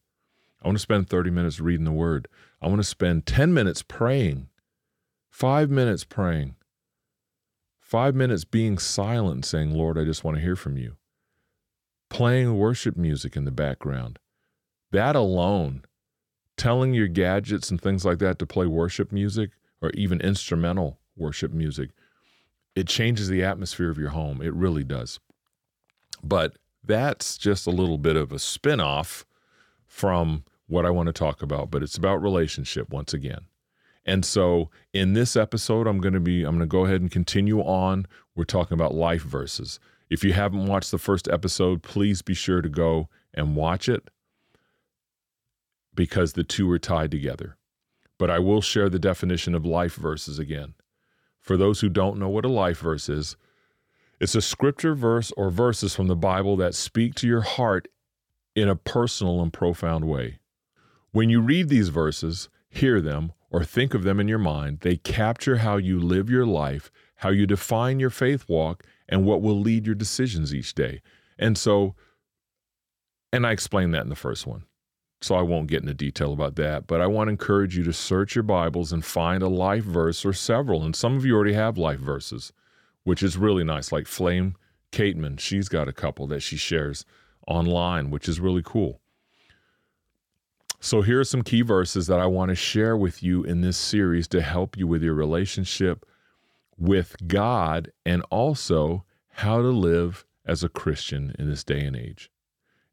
I 0.63 0.67
want 0.67 0.77
to 0.77 0.81
spend 0.81 1.09
30 1.09 1.29
minutes 1.31 1.59
reading 1.59 1.85
the 1.85 1.91
Word. 1.91 2.27
I 2.61 2.67
want 2.67 2.79
to 2.79 2.87
spend 2.87 3.25
10 3.25 3.53
minutes 3.53 3.83
praying, 3.83 4.47
five 5.29 5.69
minutes 5.69 6.03
praying, 6.05 6.55
five 7.79 8.15
minutes 8.15 8.45
being 8.45 8.77
silent, 8.77 9.45
saying, 9.45 9.71
Lord, 9.71 9.97
I 9.97 10.05
just 10.05 10.23
want 10.23 10.37
to 10.37 10.41
hear 10.41 10.55
from 10.55 10.77
you. 10.77 10.95
Playing 12.09 12.57
worship 12.57 12.95
music 12.95 13.35
in 13.35 13.45
the 13.45 13.51
background. 13.51 14.17
That 14.91 15.15
alone, 15.15 15.83
telling 16.55 16.93
your 16.93 17.09
gadgets 17.09 17.69
and 17.69 17.81
things 17.81 18.05
like 18.05 18.19
that 18.19 18.39
to 18.39 18.45
play 18.45 18.65
worship 18.65 19.11
music 19.11 19.51
or 19.85 19.91
even 19.91 20.19
instrumental 20.21 20.99
worship 21.15 21.51
music, 21.51 21.91
it 22.75 22.87
changes 22.87 23.29
the 23.29 23.43
atmosphere 23.43 23.89
of 23.89 23.97
your 23.97 24.09
home. 24.09 24.41
It 24.41 24.53
really 24.53 24.83
does. 24.83 25.19
But 26.23 26.57
that's 26.83 27.37
just 27.37 27.67
a 27.67 27.71
little 27.71 27.97
bit 27.97 28.15
of 28.15 28.31
a 28.31 28.39
spin-off 28.39 29.25
from 29.87 30.43
what 30.67 30.85
I 30.85 30.89
want 30.89 31.07
to 31.07 31.13
talk 31.13 31.41
about, 31.41 31.71
but 31.71 31.83
it's 31.83 31.97
about 31.97 32.21
relationship 32.21 32.89
once 32.89 33.13
again. 33.13 33.45
And 34.05 34.25
so 34.25 34.69
in 34.93 35.13
this 35.13 35.35
episode, 35.35 35.87
I'm 35.87 35.99
going 35.99 36.13
to 36.13 36.19
be, 36.19 36.43
I'm 36.43 36.57
going 36.57 36.59
to 36.59 36.65
go 36.67 36.85
ahead 36.85 37.01
and 37.01 37.09
continue 37.09 37.61
on. 37.61 38.05
We're 38.35 38.43
talking 38.43 38.75
about 38.75 38.93
life 38.93 39.23
verses. 39.23 39.79
If 40.09 40.23
you 40.23 40.33
haven't 40.33 40.67
watched 40.67 40.91
the 40.91 40.97
first 40.97 41.27
episode, 41.27 41.81
please 41.81 42.21
be 42.21 42.33
sure 42.33 42.61
to 42.61 42.69
go 42.69 43.09
and 43.33 43.55
watch 43.55 43.89
it 43.89 44.09
because 45.95 46.33
the 46.33 46.43
two 46.43 46.69
are 46.69 46.79
tied 46.79 47.09
together. 47.09 47.57
But 48.17 48.29
I 48.29 48.39
will 48.39 48.61
share 48.61 48.89
the 48.89 48.99
definition 48.99 49.55
of 49.55 49.65
life 49.65 49.95
verses 49.95 50.39
again. 50.39 50.73
For 51.41 51.57
those 51.57 51.81
who 51.81 51.89
don't 51.89 52.17
know 52.17 52.29
what 52.29 52.45
a 52.45 52.49
life 52.49 52.79
verse 52.79 53.09
is, 53.09 53.35
it's 54.19 54.35
a 54.35 54.41
scripture 54.41 54.95
verse 54.95 55.31
or 55.35 55.49
verses 55.49 55.93
from 55.93 56.07
the 56.07 56.15
Bible 56.15 56.55
that 56.57 56.73
speak 56.73 57.15
to 57.15 57.27
your 57.27 57.41
heart 57.41 57.87
in 58.55 58.69
a 58.69 58.75
personal 58.75 59.41
and 59.41 59.51
profound 59.51 60.05
way. 60.05 60.39
When 61.11 61.29
you 61.29 61.41
read 61.41 61.69
these 61.69 61.89
verses, 61.89 62.49
hear 62.69 63.01
them, 63.01 63.33
or 63.51 63.63
think 63.63 63.93
of 63.93 64.03
them 64.03 64.19
in 64.19 64.27
your 64.27 64.39
mind, 64.39 64.79
they 64.81 64.97
capture 64.97 65.57
how 65.57 65.77
you 65.77 65.99
live 65.99 66.29
your 66.29 66.45
life, 66.45 66.91
how 67.17 67.29
you 67.29 67.45
define 67.45 67.99
your 67.99 68.09
faith 68.09 68.47
walk, 68.47 68.83
and 69.07 69.25
what 69.25 69.41
will 69.41 69.59
lead 69.59 69.85
your 69.85 69.95
decisions 69.95 70.53
each 70.53 70.73
day. 70.73 71.01
And 71.37 71.57
so, 71.57 71.95
and 73.31 73.45
I 73.45 73.51
explained 73.51 73.93
that 73.93 74.03
in 74.03 74.09
the 74.09 74.15
first 74.15 74.47
one. 74.47 74.63
So 75.25 75.33
I 75.33 75.41
won't 75.41 75.65
get 75.65 75.81
into 75.81 75.95
detail 75.95 76.33
about 76.33 76.55
that, 76.57 76.85
but 76.85 77.01
I 77.01 77.07
want 77.07 77.29
to 77.29 77.31
encourage 77.31 77.75
you 77.75 77.83
to 77.85 77.93
search 77.93 78.35
your 78.35 78.43
Bibles 78.43 78.93
and 78.93 79.03
find 79.03 79.41
a 79.41 79.47
life 79.47 79.83
verse 79.83 80.23
or 80.23 80.33
several. 80.33 80.83
And 80.83 80.95
some 80.95 81.17
of 81.17 81.25
you 81.25 81.33
already 81.33 81.53
have 81.53 81.79
life 81.79 81.97
verses, 81.97 82.53
which 83.05 83.23
is 83.23 83.35
really 83.35 83.63
nice, 83.63 83.91
like 83.91 84.05
Flame 84.05 84.55
Cateman. 84.91 85.37
She's 85.37 85.67
got 85.67 85.87
a 85.87 85.93
couple 85.93 86.27
that 86.27 86.41
she 86.41 86.57
shares 86.57 87.05
online, 87.47 88.11
which 88.11 88.29
is 88.29 88.39
really 88.39 88.61
cool. 88.63 89.01
So, 90.79 91.01
here 91.01 91.19
are 91.19 91.23
some 91.23 91.41
key 91.41 91.63
verses 91.63 92.05
that 92.05 92.19
I 92.19 92.27
want 92.27 92.49
to 92.49 92.55
share 92.55 92.95
with 92.95 93.23
you 93.23 93.43
in 93.43 93.61
this 93.61 93.77
series 93.77 94.27
to 94.27 94.43
help 94.43 94.77
you 94.77 94.85
with 94.85 95.01
your 95.01 95.15
relationship 95.15 96.05
with 96.77 97.15
God 97.25 97.91
and 98.05 98.21
also 98.29 99.05
how 99.29 99.63
to 99.63 99.69
live 99.69 100.23
as 100.45 100.63
a 100.63 100.69
Christian 100.69 101.35
in 101.39 101.49
this 101.49 101.63
day 101.63 101.81
and 101.81 101.95
age. 101.95 102.29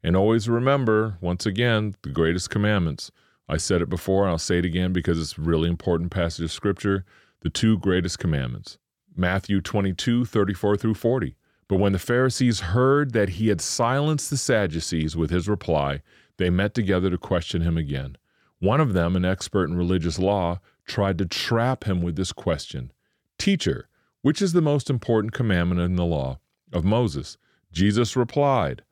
And 0.03 0.15
always 0.15 0.49
remember, 0.49 1.17
once 1.21 1.45
again, 1.45 1.95
the 2.01 2.09
greatest 2.09 2.49
commandments. 2.49 3.11
I 3.47 3.57
said 3.57 3.81
it 3.81 3.89
before, 3.89 4.23
and 4.23 4.31
I'll 4.31 4.37
say 4.37 4.57
it 4.57 4.65
again 4.65 4.93
because 4.93 5.19
it's 5.19 5.37
a 5.37 5.41
really 5.41 5.69
important 5.69 6.11
passage 6.11 6.43
of 6.43 6.51
scripture. 6.51 7.05
The 7.41 7.49
two 7.49 7.77
greatest 7.77 8.19
commandments 8.19 8.77
Matthew 9.15 9.61
22, 9.61 10.25
34 10.25 10.77
through 10.77 10.95
40. 10.95 11.35
But 11.67 11.79
when 11.79 11.93
the 11.93 11.99
Pharisees 11.99 12.59
heard 12.59 13.13
that 13.13 13.29
he 13.29 13.47
had 13.47 13.61
silenced 13.61 14.29
the 14.29 14.37
Sadducees 14.37 15.15
with 15.15 15.29
his 15.29 15.47
reply, 15.47 16.01
they 16.37 16.49
met 16.49 16.73
together 16.73 17.09
to 17.09 17.17
question 17.17 17.61
him 17.61 17.77
again. 17.77 18.17
One 18.59 18.81
of 18.81 18.93
them, 18.93 19.15
an 19.15 19.25
expert 19.25 19.69
in 19.69 19.77
religious 19.77 20.19
law, 20.19 20.59
tried 20.85 21.17
to 21.19 21.25
trap 21.25 21.85
him 21.85 22.01
with 22.01 22.15
this 22.15 22.31
question 22.31 22.91
Teacher, 23.37 23.87
which 24.21 24.41
is 24.41 24.53
the 24.53 24.61
most 24.61 24.89
important 24.89 25.33
commandment 25.33 25.81
in 25.81 25.95
the 25.95 26.05
law 26.05 26.39
of 26.71 26.83
Moses? 26.83 27.37
Jesus 27.71 28.15
replied, 28.15 28.83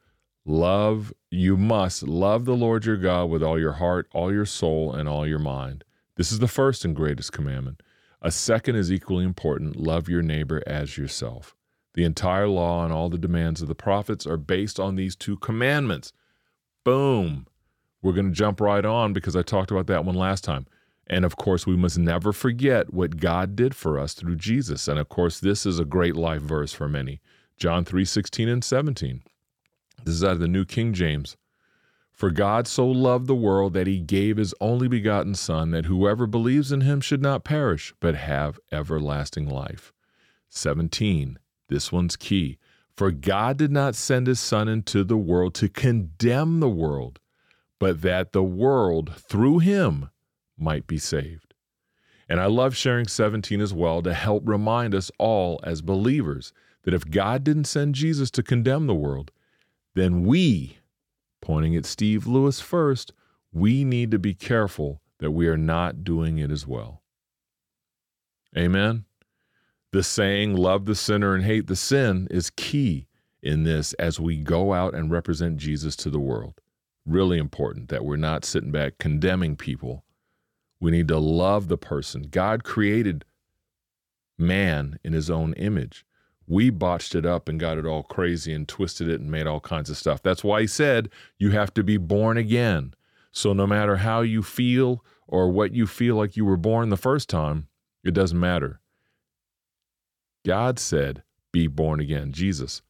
Love, 0.45 1.13
you 1.29 1.55
must 1.55 2.03
love 2.03 2.45
the 2.45 2.55
Lord 2.55 2.85
your 2.85 2.97
God 2.97 3.29
with 3.29 3.43
all 3.43 3.59
your 3.59 3.73
heart, 3.73 4.07
all 4.11 4.33
your 4.33 4.45
soul, 4.45 4.93
and 4.93 5.07
all 5.07 5.27
your 5.27 5.39
mind. 5.39 5.83
This 6.15 6.31
is 6.31 6.39
the 6.39 6.47
first 6.47 6.83
and 6.83 6.95
greatest 6.95 7.31
commandment. 7.31 7.81
A 8.23 8.31
second 8.31 8.75
is 8.75 8.91
equally 8.91 9.23
important 9.23 9.75
love 9.75 10.09
your 10.09 10.21
neighbor 10.21 10.63
as 10.65 10.97
yourself. 10.97 11.55
The 11.93 12.03
entire 12.03 12.47
law 12.47 12.83
and 12.83 12.93
all 12.93 13.09
the 13.09 13.17
demands 13.17 13.61
of 13.61 13.67
the 13.67 13.75
prophets 13.75 14.25
are 14.25 14.37
based 14.37 14.79
on 14.79 14.95
these 14.95 15.15
two 15.15 15.37
commandments. 15.37 16.11
Boom. 16.83 17.45
We're 18.01 18.13
going 18.13 18.29
to 18.29 18.31
jump 18.31 18.61
right 18.61 18.85
on 18.85 19.13
because 19.13 19.35
I 19.35 19.43
talked 19.43 19.71
about 19.71 19.87
that 19.87 20.05
one 20.05 20.15
last 20.15 20.43
time. 20.43 20.65
And 21.05 21.25
of 21.25 21.35
course, 21.35 21.67
we 21.67 21.75
must 21.75 21.99
never 21.99 22.31
forget 22.31 22.93
what 22.93 23.17
God 23.17 23.55
did 23.55 23.75
for 23.75 23.99
us 23.99 24.13
through 24.13 24.37
Jesus. 24.37 24.87
And 24.87 24.97
of 24.97 25.09
course, 25.09 25.39
this 25.39 25.65
is 25.65 25.77
a 25.77 25.85
great 25.85 26.15
life 26.15 26.41
verse 26.41 26.73
for 26.73 26.87
many. 26.87 27.21
John 27.57 27.85
3 27.85 28.05
16 28.05 28.47
and 28.47 28.63
17. 28.63 29.21
This 30.03 30.15
is 30.15 30.23
out 30.23 30.33
of 30.33 30.39
the 30.39 30.47
New 30.47 30.65
King 30.65 30.93
James. 30.93 31.37
For 32.11 32.29
God 32.29 32.67
so 32.67 32.87
loved 32.87 33.27
the 33.27 33.35
world 33.35 33.73
that 33.73 33.87
he 33.87 33.99
gave 33.99 34.37
his 34.37 34.53
only 34.61 34.87
begotten 34.87 35.33
Son, 35.33 35.71
that 35.71 35.85
whoever 35.85 36.27
believes 36.27 36.71
in 36.71 36.81
him 36.81 37.01
should 37.01 37.21
not 37.21 37.43
perish, 37.43 37.93
but 37.99 38.15
have 38.15 38.59
everlasting 38.71 39.49
life. 39.49 39.91
17. 40.49 41.39
This 41.67 41.91
one's 41.91 42.15
key. 42.15 42.57
For 42.95 43.11
God 43.11 43.57
did 43.57 43.71
not 43.71 43.95
send 43.95 44.27
his 44.27 44.39
Son 44.39 44.67
into 44.67 45.03
the 45.03 45.17
world 45.17 45.55
to 45.55 45.69
condemn 45.69 46.59
the 46.59 46.69
world, 46.69 47.19
but 47.79 48.01
that 48.01 48.33
the 48.33 48.43
world 48.43 49.15
through 49.15 49.59
him 49.59 50.09
might 50.57 50.85
be 50.85 50.97
saved. 50.97 51.53
And 52.29 52.39
I 52.39 52.45
love 52.45 52.75
sharing 52.75 53.07
17 53.07 53.59
as 53.59 53.73
well 53.73 54.01
to 54.03 54.13
help 54.13 54.43
remind 54.45 54.93
us 54.93 55.11
all 55.17 55.59
as 55.63 55.81
believers 55.81 56.53
that 56.83 56.93
if 56.93 57.09
God 57.09 57.43
didn't 57.43 57.65
send 57.65 57.95
Jesus 57.95 58.29
to 58.31 58.43
condemn 58.43 58.87
the 58.87 58.95
world, 58.95 59.31
then 59.95 60.25
we, 60.25 60.77
pointing 61.41 61.75
at 61.75 61.85
Steve 61.85 62.27
Lewis 62.27 62.59
first, 62.59 63.13
we 63.51 63.83
need 63.83 64.11
to 64.11 64.19
be 64.19 64.33
careful 64.33 65.01
that 65.19 65.31
we 65.31 65.47
are 65.47 65.57
not 65.57 66.03
doing 66.03 66.37
it 66.37 66.51
as 66.51 66.65
well. 66.65 67.01
Amen. 68.57 69.05
The 69.91 70.03
saying, 70.03 70.55
love 70.55 70.85
the 70.85 70.95
sinner 70.95 71.35
and 71.35 71.43
hate 71.43 71.67
the 71.67 71.75
sin, 71.75 72.27
is 72.31 72.49
key 72.49 73.07
in 73.43 73.63
this 73.63 73.93
as 73.93 74.19
we 74.19 74.37
go 74.37 74.73
out 74.73 74.93
and 74.93 75.11
represent 75.11 75.57
Jesus 75.57 75.95
to 75.97 76.09
the 76.09 76.19
world. 76.19 76.61
Really 77.05 77.37
important 77.37 77.89
that 77.89 78.05
we're 78.05 78.15
not 78.15 78.45
sitting 78.45 78.71
back 78.71 78.97
condemning 78.99 79.55
people. 79.55 80.03
We 80.79 80.91
need 80.91 81.07
to 81.09 81.17
love 81.17 81.67
the 81.67 81.77
person. 81.77 82.27
God 82.31 82.63
created 82.63 83.25
man 84.37 84.97
in 85.03 85.13
his 85.13 85.29
own 85.29 85.53
image. 85.53 86.05
We 86.51 86.69
botched 86.69 87.15
it 87.15 87.25
up 87.25 87.47
and 87.47 87.57
got 87.57 87.77
it 87.77 87.85
all 87.85 88.03
crazy 88.03 88.51
and 88.51 88.67
twisted 88.67 89.07
it 89.07 89.21
and 89.21 89.31
made 89.31 89.47
all 89.47 89.61
kinds 89.61 89.89
of 89.89 89.95
stuff. 89.95 90.21
That's 90.21 90.43
why 90.43 90.59
he 90.59 90.67
said 90.67 91.07
you 91.37 91.51
have 91.51 91.73
to 91.75 91.81
be 91.81 91.95
born 91.95 92.35
again. 92.35 92.93
So 93.31 93.53
no 93.53 93.65
matter 93.65 93.95
how 93.95 94.19
you 94.19 94.43
feel 94.43 95.01
or 95.29 95.49
what 95.49 95.71
you 95.71 95.87
feel 95.87 96.17
like 96.17 96.35
you 96.35 96.43
were 96.43 96.57
born 96.57 96.89
the 96.89 96.97
first 96.97 97.29
time, 97.29 97.69
it 98.03 98.13
doesn't 98.13 98.37
matter. 98.37 98.81
God 100.45 100.77
said, 100.77 101.23
Be 101.53 101.67
born 101.67 102.01
again. 102.01 102.33
Jesus 102.33 102.81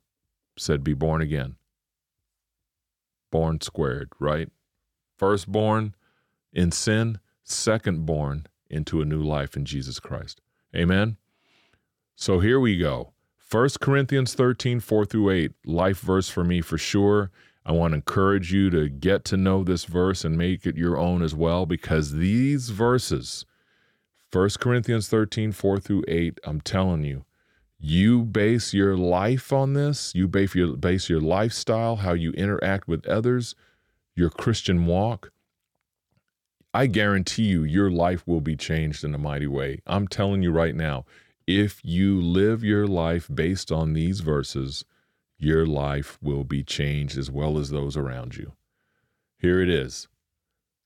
said, 0.58 0.84
Be 0.84 0.96
born 0.96 1.22
again. 1.22 1.56
Born 3.30 3.62
squared, 3.62 4.10
right? 4.20 4.50
Firstborn 5.20 5.94
in 6.52 6.72
sin, 6.72 7.20
secondborn 7.46 8.48
into 8.72 9.04
a 9.04 9.06
new 9.06 9.22
life 9.22 9.56
in 9.56 9.66
Jesus 9.66 10.00
Christ. 10.00 10.42
Amen? 10.76 11.18
So 12.16 12.40
here 12.40 12.60
we 12.60 12.76
go. 12.76 13.14
1 13.52 13.70
Corinthians 13.82 14.34
13, 14.34 14.80
4 14.80 15.06
through 15.06 15.30
8, 15.30 15.52
life 15.66 16.00
verse 16.00 16.30
for 16.30 16.46
me 16.46 16.62
for 16.62 16.78
sure. 16.78 17.32
I 17.66 17.74
want 17.74 17.92
to 17.92 17.96
encourage 17.96 18.54
you 18.54 18.70
to 18.70 18.88
get 18.88 19.26
to 19.26 19.38
know 19.38 19.66
this 19.66 19.84
verse 19.84 20.24
and 20.24 20.38
make 20.38 20.66
it 20.66 20.78
your 20.78 20.98
own 20.98 21.22
as 21.22 21.36
well 21.36 21.66
because 21.66 22.14
these 22.14 22.70
verses, 22.70 23.46
1 24.32 24.52
Corinthians 24.62 25.10
13, 25.10 25.52
4 25.52 25.80
through 25.80 26.06
8, 26.08 26.40
I'm 26.46 26.62
telling 26.62 27.04
you, 27.04 27.26
you 27.78 28.24
base 28.24 28.74
your 28.74 28.96
life 28.96 29.52
on 29.52 29.74
this, 29.74 30.14
you 30.16 30.30
base 30.30 30.56
your, 30.56 30.78
base 30.78 31.10
your 31.10 31.20
lifestyle, 31.20 31.98
how 31.98 32.14
you 32.14 32.32
interact 32.32 32.88
with 32.88 33.06
others, 33.06 33.54
your 34.16 34.30
Christian 34.30 34.86
walk, 34.86 35.34
I 36.74 36.86
guarantee 36.86 37.48
you, 37.48 37.66
your 37.66 37.92
life 37.92 38.26
will 38.26 38.40
be 38.40 38.56
changed 38.56 39.04
in 39.04 39.14
a 39.14 39.18
mighty 39.18 39.48
way. 39.48 39.82
I'm 39.86 40.08
telling 40.08 40.42
you 40.42 40.52
right 40.52 40.74
now, 40.74 41.04
if 41.60 41.84
you 41.84 42.22
live 42.22 42.64
your 42.64 42.88
life 42.88 43.30
based 43.34 43.72
on 43.72 43.94
these 43.94 44.20
verses, 44.22 44.86
your 45.38 45.66
life 45.66 46.18
will 46.22 46.44
be 46.44 46.64
changed 46.64 47.18
as 47.18 47.32
well 47.32 47.58
as 47.58 47.70
those 47.70 47.98
around 47.98 48.36
you. 48.38 48.54
Here 49.38 49.60
it 49.62 49.70
is 49.70 50.08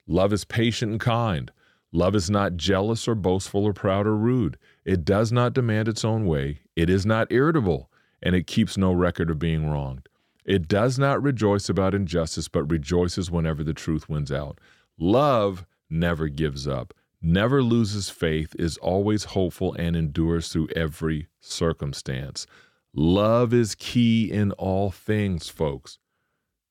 Love 0.08 0.32
is 0.32 0.46
patient 0.46 0.92
and 0.92 1.02
kind. 1.02 1.52
Love 1.92 2.16
is 2.16 2.30
not 2.30 2.58
jealous 2.58 3.08
or 3.08 3.16
boastful 3.16 3.66
or 3.66 3.74
proud 3.74 4.06
or 4.06 4.16
rude. 4.16 4.58
It 4.84 5.06
does 5.06 5.32
not 5.32 5.54
demand 5.54 5.88
its 5.88 6.06
own 6.06 6.26
way. 6.26 6.60
It 6.76 6.90
is 6.90 7.06
not 7.06 7.32
irritable, 7.32 7.90
and 8.22 8.36
it 8.36 8.48
keeps 8.48 8.78
no 8.78 8.94
record 8.94 9.30
of 9.30 9.40
being 9.40 9.70
wronged. 9.70 10.08
It 10.46 10.68
does 10.68 11.00
not 11.00 11.24
rejoice 11.24 11.70
about 11.70 11.96
injustice, 11.96 12.48
but 12.48 12.70
rejoices 12.70 13.32
whenever 13.32 13.64
the 13.64 13.74
truth 13.74 14.08
wins 14.08 14.32
out. 14.32 14.60
Love 15.00 15.66
never 15.90 16.28
gives 16.28 16.68
up, 16.68 16.94
never 17.26 17.62
loses 17.64 18.10
faith, 18.10 18.56
is 18.58 18.78
always 18.78 19.26
hopeful, 19.26 19.74
and 19.74 19.96
endures 19.96 20.50
through 20.50 20.70
every 20.76 21.28
circumstance. 21.40 22.46
Love 22.94 23.54
is 23.54 23.76
key 23.76 24.32
in 24.32 24.52
all 24.54 24.92
things, 24.92 25.50
folks. 25.50 26.00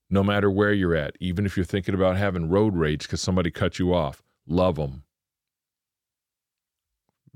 No 0.09 0.23
matter 0.23 0.49
where 0.49 0.73
you're 0.73 0.95
at, 0.95 1.15
even 1.19 1.45
if 1.45 1.57
you're 1.57 1.65
thinking 1.65 1.95
about 1.95 2.17
having 2.17 2.49
road 2.49 2.75
rage 2.75 3.03
because 3.03 3.21
somebody 3.21 3.51
cut 3.51 3.79
you 3.79 3.93
off, 3.93 4.23
love 4.47 4.75
them 4.75 5.03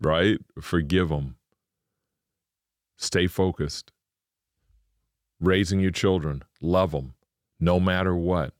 right? 0.01 0.39
Forgive 0.59 1.09
them. 1.09 1.35
Stay 2.97 3.27
focused. 3.27 3.91
Raising 5.39 5.79
your 5.79 5.91
children, 5.91 6.43
love 6.61 6.91
them 6.91 7.13
no 7.59 7.79
matter 7.79 8.15
what. 8.15 8.53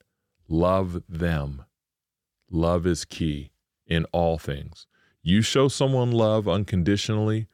Love 0.48 1.04
them. 1.08 1.66
Love 2.50 2.88
is 2.88 3.06
key 3.06 3.51
in 3.89 4.05
all 4.05 4.38
things. 4.38 4.88
You 5.22 5.41
show 5.41 5.67
someone 5.67 6.12
love 6.12 6.48
unconditionally, 6.48 7.48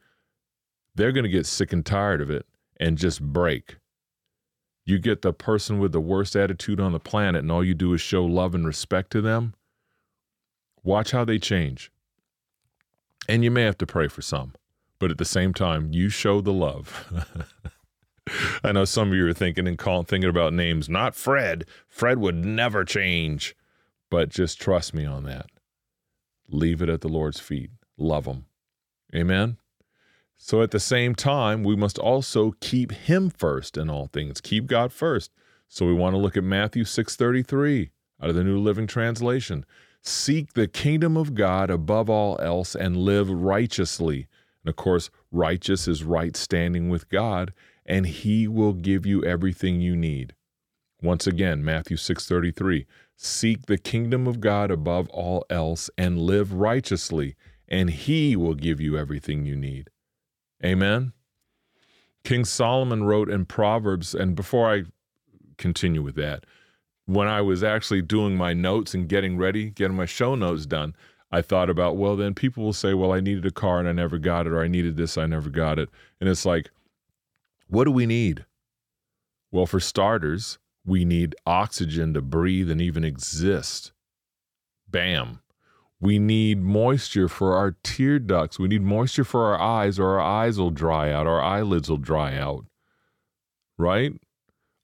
they're 0.94 1.12
going 1.12 1.24
to 1.24 1.30
get 1.30 1.46
sick 1.46 1.72
and 1.72 1.84
tired 1.84 2.20
of 2.20 2.30
it 2.30 2.46
and 2.78 2.98
just 2.98 3.20
break. 3.20 3.78
You 4.84 4.98
get 4.98 5.22
the 5.22 5.32
person 5.32 5.80
with 5.80 5.92
the 5.92 6.00
worst 6.00 6.36
attitude 6.36 6.78
on 6.78 6.92
the 6.92 7.00
planet, 7.00 7.42
and 7.42 7.50
all 7.50 7.64
you 7.64 7.74
do 7.74 7.92
is 7.92 8.00
show 8.00 8.24
love 8.24 8.54
and 8.54 8.64
respect 8.64 9.10
to 9.12 9.20
them. 9.20 9.54
Watch 10.84 11.10
how 11.10 11.24
they 11.24 11.38
change. 11.38 11.90
And 13.28 13.42
you 13.42 13.50
may 13.50 13.62
have 13.62 13.78
to 13.78 13.86
pray 13.86 14.06
for 14.06 14.22
some, 14.22 14.54
but 15.00 15.10
at 15.10 15.18
the 15.18 15.24
same 15.24 15.52
time, 15.52 15.92
you 15.92 16.08
show 16.08 16.40
the 16.40 16.52
love. 16.52 17.12
I 18.64 18.72
know 18.72 18.84
some 18.84 19.08
of 19.08 19.14
you 19.14 19.26
are 19.26 19.32
thinking 19.32 19.66
and 19.66 19.76
calling, 19.76 20.06
thinking 20.06 20.30
about 20.30 20.52
names. 20.52 20.88
Not 20.88 21.14
Fred. 21.14 21.64
Fred 21.88 22.18
would 22.18 22.36
never 22.36 22.84
change. 22.84 23.56
But 24.10 24.28
just 24.28 24.60
trust 24.60 24.94
me 24.94 25.04
on 25.04 25.24
that. 25.24 25.46
Leave 26.48 26.82
it 26.82 26.88
at 26.88 27.00
the 27.00 27.08
Lord's 27.08 27.40
feet. 27.40 27.70
Love 27.96 28.26
him. 28.26 28.46
Amen. 29.14 29.56
So 30.36 30.62
at 30.62 30.70
the 30.70 30.80
same 30.80 31.14
time, 31.14 31.64
we 31.64 31.76
must 31.76 31.98
also 31.98 32.54
keep 32.60 32.92
him 32.92 33.30
first 33.30 33.76
in 33.76 33.88
all 33.88 34.06
things. 34.06 34.40
Keep 34.40 34.66
God 34.66 34.92
first. 34.92 35.32
So 35.68 35.86
we 35.86 35.94
want 35.94 36.14
to 36.14 36.18
look 36.18 36.36
at 36.36 36.44
Matthew 36.44 36.84
6:33 36.84 37.90
out 38.22 38.30
of 38.30 38.36
the 38.36 38.44
New 38.44 38.58
Living 38.58 38.86
Translation. 38.86 39.64
Seek 40.02 40.52
the 40.52 40.68
kingdom 40.68 41.16
of 41.16 41.34
God 41.34 41.70
above 41.70 42.08
all 42.08 42.38
else 42.40 42.74
and 42.74 42.96
live 42.96 43.28
righteously. 43.28 44.28
And 44.62 44.70
of 44.70 44.76
course, 44.76 45.10
righteous 45.32 45.88
is 45.88 46.04
right 46.04 46.36
standing 46.36 46.88
with 46.88 47.08
God, 47.08 47.52
and 47.84 48.06
he 48.06 48.46
will 48.46 48.72
give 48.72 49.06
you 49.06 49.24
everything 49.24 49.80
you 49.80 49.96
need. 49.96 50.34
Once 51.02 51.26
again, 51.26 51.64
Matthew 51.64 51.96
6:33, 51.96 52.86
seek 53.16 53.66
the 53.66 53.78
kingdom 53.78 54.26
of 54.26 54.40
God 54.40 54.70
above 54.70 55.08
all 55.08 55.44
else 55.48 55.90
and 55.96 56.20
live 56.20 56.52
righteously, 56.52 57.34
and 57.68 57.90
he 57.90 58.36
will 58.36 58.54
give 58.54 58.80
you 58.80 58.96
everything 58.96 59.46
you 59.46 59.56
need. 59.56 59.90
Amen. 60.64 61.12
King 62.24 62.44
Solomon 62.44 63.04
wrote 63.04 63.30
in 63.30 63.44
Proverbs, 63.44 64.14
and 64.14 64.34
before 64.34 64.72
I 64.72 64.84
continue 65.58 66.02
with 66.02 66.16
that, 66.16 66.44
when 67.06 67.28
I 67.28 67.40
was 67.40 67.62
actually 67.62 68.02
doing 68.02 68.36
my 68.36 68.52
notes 68.52 68.94
and 68.94 69.08
getting 69.08 69.36
ready, 69.36 69.70
getting 69.70 69.96
my 69.96 70.06
show 70.06 70.34
notes 70.34 70.66
done, 70.66 70.94
I 71.30 71.42
thought 71.42 71.70
about, 71.70 71.96
well, 71.96 72.16
then 72.16 72.34
people 72.34 72.64
will 72.64 72.72
say, 72.72 72.94
well, 72.94 73.12
I 73.12 73.20
needed 73.20 73.46
a 73.46 73.50
car 73.50 73.78
and 73.78 73.88
I 73.88 73.92
never 73.92 74.18
got 74.18 74.46
it, 74.46 74.52
or 74.52 74.60
I 74.60 74.68
needed 74.68 74.96
this, 74.96 75.16
I 75.16 75.26
never 75.26 75.50
got 75.50 75.78
it. 75.78 75.88
And 76.20 76.28
it's 76.28 76.44
like, 76.44 76.70
what 77.68 77.84
do 77.84 77.90
we 77.90 78.06
need? 78.06 78.44
Well, 79.50 79.66
for 79.66 79.80
starters, 79.80 80.58
we 80.86 81.04
need 81.04 81.34
oxygen 81.44 82.14
to 82.14 82.22
breathe 82.22 82.70
and 82.70 82.80
even 82.80 83.04
exist. 83.04 83.92
Bam. 84.88 85.40
We 86.00 86.18
need 86.18 86.62
moisture 86.62 87.28
for 87.28 87.56
our 87.56 87.76
tear 87.82 88.18
ducts. 88.18 88.58
We 88.58 88.68
need 88.68 88.82
moisture 88.82 89.24
for 89.24 89.46
our 89.46 89.60
eyes, 89.60 89.98
or 89.98 90.10
our 90.10 90.20
eyes 90.20 90.58
will 90.58 90.70
dry 90.70 91.10
out, 91.10 91.26
our 91.26 91.42
eyelids 91.42 91.90
will 91.90 91.96
dry 91.96 92.36
out. 92.36 92.66
Right? 93.76 94.12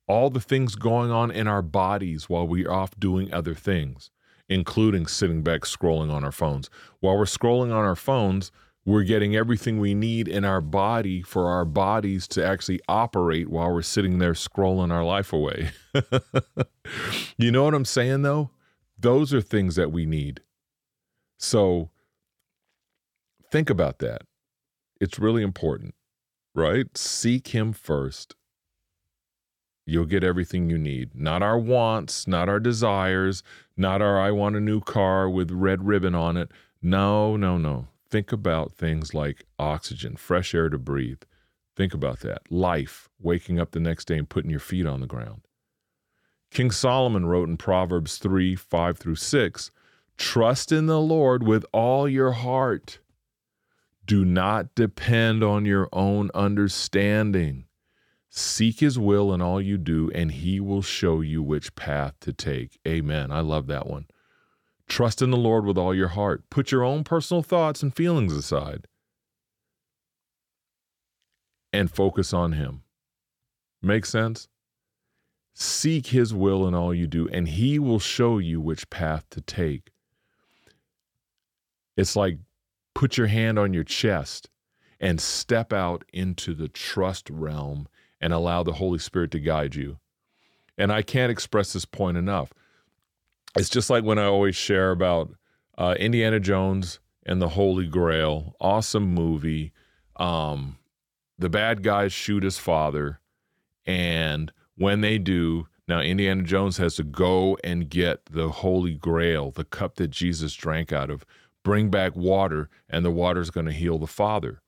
All 0.09 0.31
the 0.31 0.41
things 0.41 0.75
going 0.75 1.11
on 1.11 1.31
in 1.31 1.47
our 1.47 1.63
bodies 1.63 2.29
while 2.29 2.47
we're 2.47 2.71
off 2.71 2.99
doing 2.99 3.33
other 3.33 3.55
things, 3.55 4.11
including 4.49 5.07
sitting 5.07 5.43
back 5.43 5.63
scrolling 5.63 6.11
on 6.11 6.25
our 6.25 6.33
phones. 6.33 6.69
While 7.01 7.17
we're 7.17 7.25
scrolling 7.25 7.73
on 7.73 7.85
our 7.85 7.97
phones, 7.97 8.51
we're 8.85 9.05
getting 9.05 9.37
everything 9.37 9.79
we 9.79 9.95
need 9.95 10.27
in 10.27 10.45
our 10.45 10.61
body 10.61 11.23
for 11.23 11.49
our 11.49 11.65
bodies 11.65 12.27
to 12.29 12.45
actually 12.45 12.81
operate 12.89 13.49
while 13.49 13.73
we're 13.73 13.83
sitting 13.83 14.19
there 14.19 14.33
scrolling 14.33 14.93
our 14.93 15.05
life 15.05 15.33
away. 15.33 15.71
you 17.37 17.53
know 17.53 17.65
what 17.65 17.75
I'm 17.75 17.85
saying, 17.85 18.23
though? 18.23 18.51
Those 18.99 19.33
are 19.33 19.41
things 19.41 19.77
that 19.77 19.93
we 19.93 20.05
need. 20.05 20.41
So 21.39 21.91
think 23.51 23.71
about 23.71 23.99
that. 24.01 24.23
It's 25.01 25.19
really 25.19 25.43
important, 25.43 25.95
right? 26.55 26.97
Seek 26.97 27.49
Him 27.49 27.73
first. 27.73 28.35
You'll 29.85 30.07
get 30.07 30.23
everything 30.23 30.71
you 30.71 30.79
need. 30.79 31.15
Not 31.15 31.43
our 31.43 31.59
wants, 31.59 32.29
not 32.29 32.49
our 32.49 32.61
desires, 32.61 33.43
not 33.77 34.01
our 34.01 34.21
I 34.21 34.31
want 34.31 34.55
a 34.57 34.61
new 34.61 34.81
car 34.81 35.29
with 35.29 35.51
red 35.51 35.85
ribbon 35.85 36.15
on 36.15 36.37
it. 36.37 36.51
No, 36.81 37.37
no, 37.37 37.59
no. 37.59 37.89
Think 38.13 38.31
about 38.31 38.75
things 38.75 39.15
like 39.15 39.47
oxygen, 39.59 40.17
fresh 40.17 40.55
air 40.55 40.69
to 40.69 40.77
breathe. 40.77 41.23
Think 41.75 41.95
about 41.95 42.21
that. 42.21 42.43
Life, 42.53 43.09
waking 43.19 43.59
up 43.59 43.71
the 43.71 43.81
next 43.81 44.05
day 44.05 44.19
and 44.19 44.29
putting 44.29 44.51
your 44.51 44.61
feet 44.61 44.85
on 44.85 45.01
the 45.01 45.07
ground. 45.07 45.47
King 46.51 46.71
Solomon 46.71 47.25
wrote 47.25 47.49
in 47.49 47.57
Proverbs 47.57 48.19
3 48.19 48.55
5 48.55 48.99
through 48.99 49.15
6 49.15 49.71
Trust 50.19 50.73
in 50.73 50.85
the 50.85 51.01
Lord 51.01 51.43
with 51.43 51.65
all 51.73 52.07
your 52.07 52.33
heart. 52.33 52.99
Do 54.05 54.27
not 54.27 54.75
depend 54.75 55.43
on 55.43 55.65
your 55.65 55.89
own 55.91 56.31
understanding. 56.35 57.65
Seek 58.29 58.81
his 58.81 58.99
will 58.99 59.33
in 59.33 59.41
all 59.41 59.59
you 59.59 59.79
do, 59.79 60.11
and 60.15 60.33
he 60.33 60.61
will 60.61 60.83
show 60.83 61.23
you 61.23 61.43
which 61.43 61.75
path 61.77 62.13
to 62.21 62.35
take. 62.35 62.79
Amen. 62.87 63.33
I 63.33 63.41
love 63.41 63.69
that 63.69 63.87
one. 63.87 64.05
Trust 64.89 65.23
in 65.23 65.31
the 65.31 65.37
Lord 65.37 65.65
with 65.65 65.79
all 65.79 65.95
your 65.95 66.09
heart. 66.09 66.43
Put 66.51 66.71
your 66.71 66.85
own 66.85 67.05
personal 67.05 67.43
thoughts 67.43 67.83
and 67.83 67.95
feelings 67.95 68.37
aside 68.37 68.87
and 71.73 71.91
focus 71.91 72.33
on 72.35 72.53
Him. 72.53 72.83
Make 73.81 74.05
sense? 74.05 74.49
Seek 75.55 76.09
His 76.09 76.35
will 76.35 76.67
in 76.67 76.75
all 76.75 76.95
you 76.95 77.07
do, 77.07 77.29
and 77.29 77.49
He 77.49 77.79
will 77.79 77.99
show 77.99 78.39
you 78.39 78.61
which 78.61 78.91
path 78.91 79.25
to 79.31 79.41
take. 79.41 79.91
It's 81.97 82.17
like 82.17 82.39
put 82.95 83.17
your 83.17 83.27
hand 83.27 83.59
on 83.59 83.75
your 83.75 83.85
chest 83.85 84.49
and 85.01 85.21
step 85.21 85.73
out 85.73 86.05
into 86.13 86.55
the 86.55 86.69
trust 86.69 87.29
realm 87.29 87.89
and 88.21 88.33
allow 88.33 88.63
the 88.63 88.75
Holy 88.75 88.99
Spirit 88.99 89.31
to 89.33 89.41
guide 89.41 89.75
you. 89.75 89.99
And 90.79 90.93
I 90.93 91.03
can't 91.03 91.33
express 91.33 91.73
this 91.73 91.85
point 91.85 92.17
enough 92.17 92.53
it's 93.57 93.69
just 93.69 93.91
like 93.91 94.05
when 94.05 94.19
I 94.19 94.25
always 94.25 94.57
share 94.57 94.91
about 94.91 95.31
uh, 95.77 95.95
Indiana 95.99 96.41
Jones 96.41 97.01
and 97.25 97.41
the 97.41 97.51
Holy 97.51 97.87
Grail. 97.87 98.57
Awesome 98.61 99.15
movie. 99.15 99.73
Um, 100.17 100.79
the 101.39 101.49
bad 101.49 101.83
guys 101.83 102.13
shoot 102.13 102.43
his 102.43 102.59
father, 102.59 103.21
and 103.87 104.53
when 104.77 105.01
they 105.01 105.19
do, 105.19 105.67
now 105.89 106.01
Indiana 106.01 106.43
Jones 106.43 106.77
has 106.77 106.97
to 106.97 107.05
go 107.05 107.59
and 107.65 107.89
get 107.89 108.27
the 108.27 108.49
Holy 108.49 108.95
Grail, 108.95 109.51
the 109.51 109.65
cup 109.65 109.97
that 109.97 110.09
Jesus 110.09 110.55
drank 110.55 110.93
out 110.93 111.11
of, 111.11 111.25
bring 111.63 111.91
back 111.91 112.15
water, 112.15 112.69
and 112.89 113.05
the 113.05 113.11
water's 113.11 113.51
going 113.51 113.67
to 113.67 113.73
heal 113.73 113.99
the 113.99 114.07
father. 114.07 114.63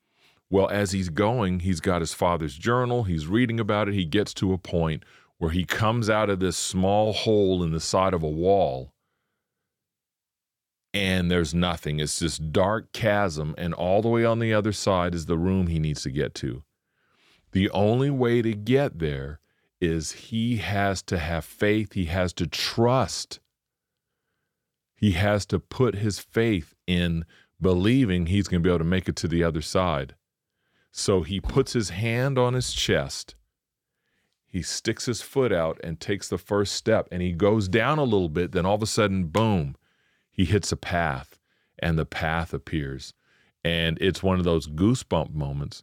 Well, 0.50 0.68
as 0.68 0.92
he's 0.92 1.08
going, 1.08 1.60
he's 1.60 1.80
got 1.80 2.00
his 2.00 2.14
father's 2.14 2.56
journal, 2.56 3.04
he's 3.04 3.26
reading 3.26 3.60
about 3.60 3.88
it, 3.88 3.94
he 3.94 4.04
gets 4.04 4.34
to 4.34 4.52
a 4.52 4.58
point 4.58 5.04
where 5.38 5.50
he 5.50 5.64
comes 5.64 6.08
out 6.08 6.30
of 6.30 6.40
this 6.40 6.56
small 6.56 7.12
hole 7.12 7.62
in 7.62 7.72
the 7.72 7.80
side 7.80 8.14
of 8.14 8.22
a 8.22 8.28
wall 8.28 8.94
and 10.94 11.28
there's 11.28 11.52
nothing. 11.52 11.98
It's 11.98 12.20
this 12.20 12.38
dark 12.38 12.92
chasm, 12.92 13.54
and 13.58 13.74
all 13.74 14.00
the 14.00 14.08
way 14.08 14.24
on 14.24 14.38
the 14.38 14.54
other 14.54 14.70
side 14.70 15.12
is 15.12 15.26
the 15.26 15.36
room 15.36 15.66
he 15.66 15.80
needs 15.80 16.02
to 16.02 16.10
get 16.10 16.34
to. 16.36 16.62
The 17.50 17.68
only 17.70 18.10
way 18.10 18.42
to 18.42 18.54
get 18.54 19.00
there 19.00 19.40
is 19.80 20.12
he 20.12 20.58
has 20.58 21.02
to 21.02 21.18
have 21.18 21.44
faith, 21.44 21.94
he 21.94 22.06
has 22.06 22.32
to 22.34 22.46
trust. 22.46 23.40
He 24.94 25.12
has 25.12 25.44
to 25.46 25.58
put 25.58 25.96
his 25.96 26.20
faith 26.20 26.74
in 26.86 27.24
believing 27.60 28.26
he's 28.26 28.46
going 28.46 28.62
to 28.62 28.66
be 28.66 28.70
able 28.70 28.78
to 28.78 28.84
make 28.84 29.08
it 29.08 29.16
to 29.16 29.28
the 29.28 29.42
other 29.42 29.60
side. 29.60 30.14
So 30.92 31.22
he 31.22 31.40
puts 31.40 31.72
his 31.72 31.90
hand 31.90 32.38
on 32.38 32.54
his 32.54 32.72
chest 32.72 33.34
he 34.54 34.62
sticks 34.62 35.06
his 35.06 35.20
foot 35.20 35.52
out 35.52 35.80
and 35.82 35.98
takes 35.98 36.28
the 36.28 36.38
first 36.38 36.74
step 36.74 37.08
and 37.10 37.20
he 37.20 37.32
goes 37.32 37.66
down 37.66 37.98
a 37.98 38.04
little 38.04 38.28
bit 38.28 38.52
then 38.52 38.64
all 38.64 38.76
of 38.76 38.82
a 38.82 38.86
sudden 38.86 39.24
boom 39.24 39.74
he 40.30 40.44
hits 40.44 40.70
a 40.70 40.76
path 40.76 41.38
and 41.78 41.98
the 41.98 42.06
path 42.06 42.54
appears. 42.54 43.14
And 43.64 43.98
it's 44.00 44.22
one 44.22 44.38
of 44.38 44.44
those 44.44 44.68
goosebump 44.68 45.34
moments 45.34 45.82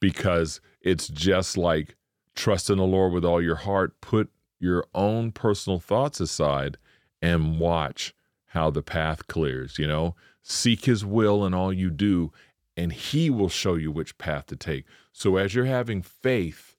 because 0.00 0.60
it's 0.80 1.08
just 1.08 1.56
like 1.56 1.96
trust 2.34 2.70
in 2.70 2.78
the 2.78 2.84
lord 2.84 3.12
with 3.12 3.24
all 3.24 3.40
your 3.40 3.56
heart 3.56 4.00
put 4.00 4.30
your 4.58 4.84
own 4.94 5.30
personal 5.30 5.78
thoughts 5.78 6.18
aside 6.18 6.78
and 7.20 7.60
watch 7.60 8.14
how 8.46 8.68
the 8.68 8.82
path 8.82 9.28
clears 9.28 9.78
you 9.78 9.86
know? 9.86 10.16
Seek 10.42 10.86
his 10.86 11.04
will 11.04 11.46
in 11.46 11.54
all 11.54 11.72
you 11.72 11.88
do 11.88 12.32
and 12.76 12.92
he 12.92 13.30
will 13.30 13.48
show 13.48 13.74
you 13.74 13.92
which 13.92 14.18
path 14.18 14.46
to 14.46 14.56
take. 14.56 14.86
So 15.12 15.36
as 15.36 15.54
you're 15.54 15.66
having 15.66 16.02
faith 16.02 16.71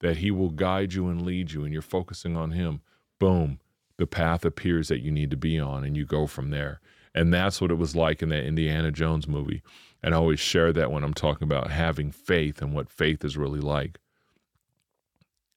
that 0.00 0.18
He 0.18 0.30
will 0.30 0.50
guide 0.50 0.94
you 0.94 1.08
and 1.08 1.22
lead 1.22 1.52
you, 1.52 1.64
and 1.64 1.72
you're 1.72 1.82
focusing 1.82 2.36
on 2.36 2.52
Him, 2.52 2.80
boom, 3.18 3.60
the 3.96 4.06
path 4.06 4.44
appears 4.44 4.88
that 4.88 5.00
you 5.00 5.10
need 5.10 5.30
to 5.30 5.36
be 5.36 5.58
on, 5.58 5.84
and 5.84 5.96
you 5.96 6.04
go 6.04 6.26
from 6.26 6.50
there. 6.50 6.80
And 7.14 7.34
that's 7.34 7.60
what 7.60 7.70
it 7.70 7.78
was 7.78 7.96
like 7.96 8.22
in 8.22 8.28
that 8.28 8.44
Indiana 8.44 8.92
Jones 8.92 9.26
movie. 9.26 9.62
And 10.02 10.14
I 10.14 10.18
always 10.18 10.38
share 10.38 10.72
that 10.72 10.92
when 10.92 11.02
I'm 11.02 11.14
talking 11.14 11.46
about 11.46 11.70
having 11.70 12.12
faith 12.12 12.62
and 12.62 12.72
what 12.72 12.90
faith 12.90 13.24
is 13.24 13.36
really 13.36 13.60
like. 13.60 13.98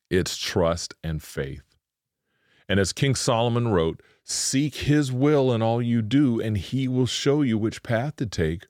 It's 0.09 0.37
trust 0.37 0.95
and 1.03 1.21
faith. 1.21 1.63
And 2.67 2.79
as 2.79 2.93
King 2.93 3.15
Solomon 3.15 3.67
wrote, 3.67 4.01
seek 4.23 4.75
his 4.75 5.11
will 5.11 5.53
in 5.53 5.61
all 5.61 5.81
you 5.81 6.01
do, 6.01 6.39
and 6.41 6.57
he 6.57 6.87
will 6.87 7.05
show 7.05 7.41
you 7.41 7.57
which 7.57 7.83
path 7.83 8.15
to 8.15 8.25
take, 8.25 8.65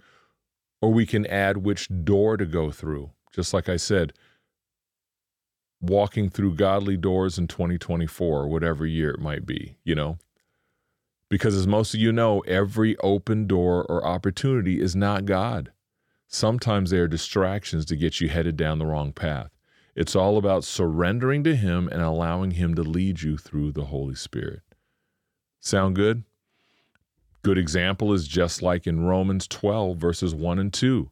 or 0.82 0.92
we 0.92 1.06
can 1.06 1.26
add 1.28 1.58
which 1.58 1.88
door 2.04 2.36
to 2.36 2.46
go 2.46 2.72
through. 2.72 3.12
Just 3.32 3.54
like 3.54 3.70
I 3.70 3.78
said, 3.78 4.14
walking 5.82 6.30
through 6.30 6.56
godly 6.56 6.96
doors 6.96 7.38
in 7.38 7.48
2024 7.48 8.48
whatever 8.48 8.86
year 8.86 9.10
it 9.10 9.20
might 9.20 9.46
be, 9.46 9.78
you 9.84 9.96
know? 9.96 10.17
Because 11.30 11.56
as 11.56 11.65
most 11.65 11.94
of 11.94 12.00
you 12.00 12.12
know, 12.12 12.41
every 12.41 12.98
open 12.98 13.48
door 13.48 13.86
or 13.86 14.06
opportunity 14.06 14.82
is 14.82 14.96
not 14.96 15.26
God. 15.26 15.72
Sometimes 16.28 16.89
they 16.89 16.98
are 16.98 17.08
distractions 17.08 17.86
to 17.86 17.96
get 17.96 18.22
you 18.22 18.30
headed 18.30 18.58
down 18.58 18.80
the 18.80 18.86
wrong 18.86 19.12
path. 19.12 19.50
It's 19.96 20.15
all 20.15 20.38
about 20.38 20.63
surrendering 20.63 21.44
to 21.44 21.56
Him 21.56 21.88
and 21.88 22.02
allowing 22.02 22.52
Him 22.52 22.76
to 22.76 22.84
lead 22.84 23.22
you 23.22 23.38
through 23.38 23.72
the 23.72 23.86
Holy 23.86 24.15
Spirit. 24.15 24.62
Sound 25.60 25.96
good? 25.96 26.24
Good 27.44 27.58
example 27.58 28.13
is 28.13 28.28
just 28.28 28.62
like 28.62 28.86
in 28.86 29.06
Romans 29.06 29.48
12, 29.48 29.98
verses 29.98 30.36
1 30.36 30.60
and 30.60 30.72
2. 30.72 31.12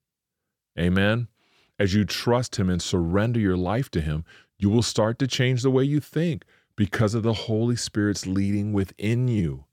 Amen. 0.79 1.27
As 1.77 1.93
you 1.93 2.05
trust 2.05 2.57
Him 2.57 2.69
and 2.69 2.81
surrender 2.81 3.39
your 3.39 3.57
life 3.57 3.89
to 3.91 4.01
Him, 4.01 4.23
you 4.57 4.69
will 4.69 4.83
start 4.83 5.17
to 5.19 5.27
change 5.27 5.63
the 5.63 5.71
way 5.71 5.83
you 5.83 5.99
think 5.99 6.45
because 6.75 7.13
of 7.13 7.23
the 7.23 7.33
Holy 7.33 7.75
Spirit's 7.75 8.25
leading 8.25 8.73
within 8.73 9.27
you. 9.27 9.65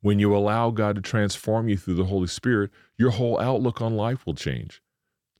When 0.00 0.18
you 0.18 0.36
allow 0.36 0.70
God 0.70 0.96
to 0.96 1.00
transform 1.00 1.68
you 1.68 1.76
through 1.76 1.94
the 1.94 2.04
Holy 2.04 2.26
Spirit, 2.26 2.70
your 2.96 3.10
whole 3.10 3.40
outlook 3.40 3.80
on 3.80 3.96
life 3.96 4.26
will 4.26 4.34
change. 4.34 4.82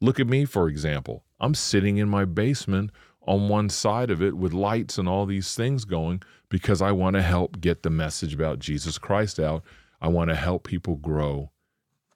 Look 0.00 0.18
at 0.20 0.28
me, 0.28 0.44
for 0.44 0.68
example. 0.68 1.24
I'm 1.40 1.54
sitting 1.54 1.98
in 1.98 2.08
my 2.08 2.24
basement 2.24 2.90
on 3.26 3.48
one 3.48 3.68
side 3.68 4.10
of 4.10 4.22
it 4.22 4.36
with 4.36 4.52
lights 4.52 4.98
and 4.98 5.08
all 5.08 5.26
these 5.26 5.54
things 5.54 5.84
going 5.84 6.22
because 6.48 6.80
I 6.80 6.92
want 6.92 7.14
to 7.14 7.22
help 7.22 7.60
get 7.60 7.82
the 7.82 7.90
message 7.90 8.34
about 8.34 8.58
Jesus 8.58 8.98
Christ 8.98 9.38
out. 9.38 9.62
I 10.00 10.08
want 10.08 10.30
to 10.30 10.36
help 10.36 10.64
people 10.64 10.96
grow 10.96 11.50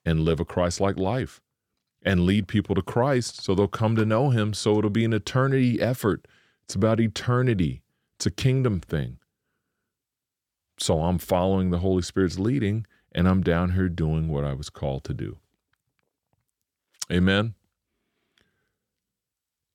and 0.05 0.21
live 0.21 0.39
a 0.39 0.45
Christ 0.45 0.81
like 0.81 0.97
life 0.97 1.39
and 2.03 2.25
lead 2.25 2.47
people 2.47 2.75
to 2.75 2.81
Christ 2.81 3.41
so 3.41 3.55
they'll 3.55 3.67
come 3.67 3.95
to 3.95 4.05
know 4.05 4.29
him. 4.29 4.53
So 4.53 4.77
it'll 4.77 4.89
be 4.89 5.05
an 5.05 5.13
eternity 5.13 5.81
effort. 5.81 6.27
It's 6.63 6.75
about 6.75 6.99
eternity, 6.99 7.81
it's 8.15 8.25
a 8.25 8.31
kingdom 8.31 8.79
thing. 8.79 9.17
So 10.77 11.01
I'm 11.01 11.17
following 11.17 11.69
the 11.69 11.79
Holy 11.79 12.01
Spirit's 12.01 12.39
leading 12.39 12.85
and 13.11 13.27
I'm 13.27 13.41
down 13.41 13.71
here 13.71 13.89
doing 13.89 14.27
what 14.27 14.43
I 14.43 14.53
was 14.53 14.69
called 14.69 15.03
to 15.05 15.13
do. 15.13 15.37
Amen. 17.11 17.53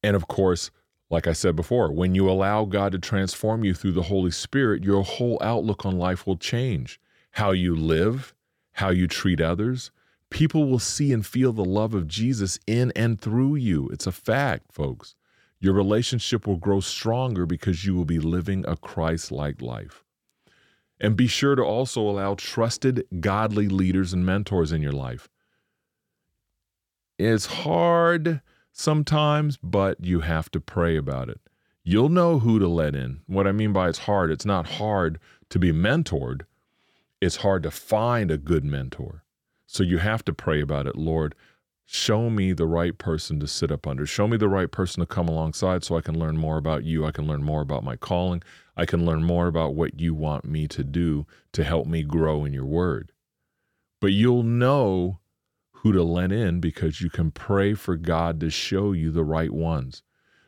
And 0.02 0.16
of 0.16 0.28
course, 0.28 0.70
like 1.10 1.26
I 1.26 1.32
said 1.32 1.56
before, 1.56 1.92
when 1.92 2.14
you 2.14 2.28
allow 2.28 2.64
God 2.64 2.92
to 2.92 2.98
transform 2.98 3.64
you 3.64 3.74
through 3.74 3.92
the 3.92 4.02
Holy 4.02 4.30
Spirit, 4.30 4.84
your 4.84 5.02
whole 5.02 5.38
outlook 5.40 5.86
on 5.86 5.98
life 5.98 6.26
will 6.26 6.36
change. 6.36 7.00
How 7.32 7.52
you 7.52 7.74
live, 7.74 8.34
how 8.72 8.90
you 8.90 9.06
treat 9.06 9.40
others, 9.40 9.90
People 10.30 10.68
will 10.68 10.78
see 10.78 11.12
and 11.12 11.24
feel 11.24 11.52
the 11.52 11.64
love 11.64 11.94
of 11.94 12.06
Jesus 12.06 12.58
in 12.66 12.92
and 12.94 13.20
through 13.20 13.56
you. 13.56 13.88
It's 13.88 14.06
a 14.06 14.12
fact, 14.12 14.72
folks. 14.72 15.14
Your 15.60 15.74
relationship 15.74 16.46
will 16.46 16.56
grow 16.56 16.80
stronger 16.80 17.46
because 17.46 17.84
you 17.84 17.94
will 17.94 18.04
be 18.04 18.20
living 18.20 18.64
a 18.68 18.76
Christ 18.76 19.32
like 19.32 19.60
life. 19.60 20.04
And 21.00 21.16
be 21.16 21.26
sure 21.26 21.54
to 21.54 21.62
also 21.62 22.00
allow 22.02 22.34
trusted, 22.34 23.06
godly 23.20 23.68
leaders 23.68 24.12
and 24.12 24.24
mentors 24.24 24.72
in 24.72 24.82
your 24.82 24.92
life. 24.92 25.28
It's 27.18 27.46
hard 27.46 28.40
sometimes, 28.72 29.56
but 29.56 30.04
you 30.04 30.20
have 30.20 30.50
to 30.52 30.60
pray 30.60 30.96
about 30.96 31.28
it. 31.28 31.40
You'll 31.82 32.10
know 32.10 32.38
who 32.38 32.58
to 32.58 32.68
let 32.68 32.94
in. 32.94 33.22
What 33.26 33.46
I 33.46 33.52
mean 33.52 33.72
by 33.72 33.88
it's 33.88 34.00
hard, 34.00 34.30
it's 34.30 34.44
not 34.44 34.72
hard 34.72 35.18
to 35.50 35.58
be 35.58 35.72
mentored, 35.72 36.42
it's 37.20 37.36
hard 37.36 37.62
to 37.64 37.70
find 37.70 38.30
a 38.30 38.38
good 38.38 38.64
mentor. 38.64 39.24
So 39.70 39.82
you 39.82 39.98
have 39.98 40.24
to 40.24 40.32
pray 40.32 40.62
about 40.62 40.86
it, 40.86 40.96
Lord. 40.96 41.34
Show 41.84 42.30
me 42.30 42.54
the 42.54 42.66
right 42.66 42.96
person 42.96 43.38
to 43.40 43.46
sit 43.46 43.70
up 43.70 43.86
under. 43.86 44.06
Show 44.06 44.26
me 44.26 44.38
the 44.38 44.48
right 44.48 44.72
person 44.72 45.00
to 45.00 45.06
come 45.06 45.28
alongside 45.28 45.84
so 45.84 45.94
I 45.94 46.00
can 46.00 46.18
learn 46.18 46.38
more 46.38 46.56
about 46.56 46.84
you. 46.84 47.04
I 47.04 47.10
can 47.10 47.26
learn 47.26 47.44
more 47.44 47.60
about 47.60 47.84
my 47.84 47.94
calling. 47.94 48.42
I 48.78 48.86
can 48.86 49.04
learn 49.04 49.22
more 49.22 49.46
about 49.46 49.74
what 49.74 50.00
you 50.00 50.14
want 50.14 50.46
me 50.46 50.68
to 50.68 50.82
do 50.82 51.26
to 51.52 51.64
help 51.64 51.86
me 51.86 52.02
grow 52.02 52.46
in 52.46 52.54
your 52.54 52.64
word. 52.64 53.12
But 54.00 54.12
you'll 54.12 54.42
know 54.42 55.18
who 55.72 55.92
to 55.92 56.02
let 56.02 56.32
in 56.32 56.60
because 56.60 57.02
you 57.02 57.10
can 57.10 57.30
pray 57.30 57.74
for 57.74 57.98
God 57.98 58.40
to 58.40 58.48
show 58.48 58.92
you 58.92 59.10
the 59.10 59.24
right 59.24 59.52
ones. 59.52 60.02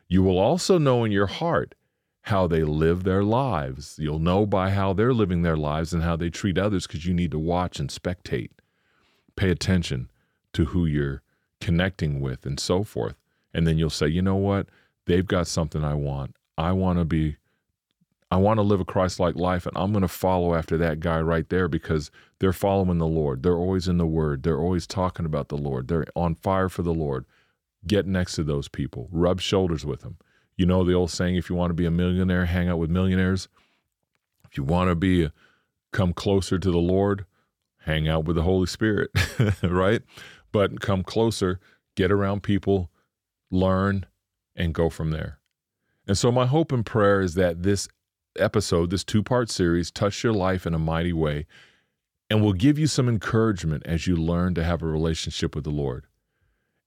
You 0.07 0.23
will 0.23 0.39
also 0.39 0.79
know 0.79 1.03
in 1.03 1.11
your 1.11 1.27
heart 1.27 1.75
how 2.23 2.47
they 2.47 2.63
live 2.63 3.03
their 3.03 3.23
lives. 3.23 3.97
You'll 3.99 4.17
know 4.17 4.47
by 4.47 4.71
how 4.71 4.93
they're 4.93 5.13
living 5.13 5.43
their 5.43 5.57
lives 5.57 5.93
and 5.93 6.01
how 6.01 6.15
they 6.15 6.31
treat 6.31 6.57
others 6.57 6.87
because 6.87 7.05
you 7.05 7.13
need 7.13 7.31
to 7.31 7.39
watch 7.39 7.79
and 7.79 7.89
spectate 7.89 8.49
pay 9.35 9.49
attention 9.49 10.09
to 10.53 10.65
who 10.65 10.85
you're 10.85 11.21
connecting 11.59 12.19
with 12.19 12.45
and 12.45 12.59
so 12.59 12.83
forth. 12.83 13.15
And 13.53 13.67
then 13.67 13.77
you'll 13.77 13.89
say, 13.89 14.07
you 14.07 14.21
know 14.21 14.35
what? 14.35 14.67
They've 15.05 15.25
got 15.25 15.47
something 15.47 15.83
I 15.83 15.93
want. 15.93 16.35
I 16.57 16.71
want 16.71 16.99
to 16.99 17.05
be, 17.05 17.37
I 18.29 18.37
want 18.37 18.57
to 18.59 18.63
live 18.63 18.79
a 18.79 18.85
Christ 18.85 19.19
like 19.19 19.35
life, 19.35 19.65
and 19.65 19.75
I'm 19.77 19.91
going 19.91 20.03
to 20.03 20.07
follow 20.07 20.55
after 20.55 20.77
that 20.77 20.99
guy 20.99 21.19
right 21.19 21.47
there 21.49 21.67
because 21.67 22.11
they're 22.39 22.53
following 22.53 22.97
the 22.97 23.07
Lord. 23.07 23.43
They're 23.43 23.57
always 23.57 23.87
in 23.87 23.97
the 23.97 24.05
Word. 24.05 24.43
They're 24.43 24.59
always 24.59 24.87
talking 24.87 25.25
about 25.25 25.49
the 25.49 25.57
Lord. 25.57 25.87
They're 25.87 26.05
on 26.15 26.35
fire 26.35 26.69
for 26.69 26.81
the 26.81 26.93
Lord. 26.93 27.25
Get 27.85 28.05
next 28.05 28.35
to 28.35 28.43
those 28.43 28.67
people, 28.67 29.09
rub 29.11 29.41
shoulders 29.41 29.85
with 29.85 30.01
them. 30.01 30.17
You 30.55 30.65
know 30.65 30.83
the 30.83 30.93
old 30.93 31.09
saying 31.09 31.35
if 31.35 31.49
you 31.49 31.55
want 31.55 31.71
to 31.71 31.75
be 31.75 31.85
a 31.85 31.91
millionaire, 31.91 32.45
hang 32.45 32.69
out 32.69 32.77
with 32.77 32.89
millionaires. 32.89 33.47
If 34.49 34.57
you 34.57 34.63
want 34.63 34.89
to 34.89 34.95
be, 34.95 35.23
a, 35.23 35.33
come 35.91 36.13
closer 36.13 36.59
to 36.59 36.71
the 36.71 36.77
Lord, 36.77 37.25
hang 37.81 38.07
out 38.07 38.25
with 38.25 38.35
the 38.35 38.43
Holy 38.43 38.67
Spirit, 38.67 39.11
right? 39.63 40.01
But 40.51 40.81
come 40.81 41.03
closer, 41.03 41.59
get 41.95 42.11
around 42.11 42.43
people, 42.43 42.89
learn, 43.49 44.05
and 44.55 44.73
go 44.73 44.89
from 44.89 45.11
there. 45.11 45.39
And 46.07 46.17
so, 46.17 46.31
my 46.31 46.45
hope 46.45 46.71
and 46.71 46.85
prayer 46.85 47.21
is 47.21 47.35
that 47.35 47.63
this 47.63 47.87
episode, 48.37 48.89
this 48.89 49.03
two 49.03 49.23
part 49.23 49.49
series, 49.49 49.91
touch 49.91 50.23
your 50.23 50.33
life 50.33 50.65
in 50.65 50.73
a 50.73 50.79
mighty 50.79 51.13
way 51.13 51.45
and 52.29 52.41
will 52.41 52.53
give 52.53 52.79
you 52.79 52.87
some 52.87 53.09
encouragement 53.09 53.83
as 53.85 54.07
you 54.07 54.15
learn 54.15 54.53
to 54.55 54.63
have 54.63 54.81
a 54.81 54.87
relationship 54.87 55.53
with 55.53 55.65
the 55.65 55.69
Lord. 55.69 56.05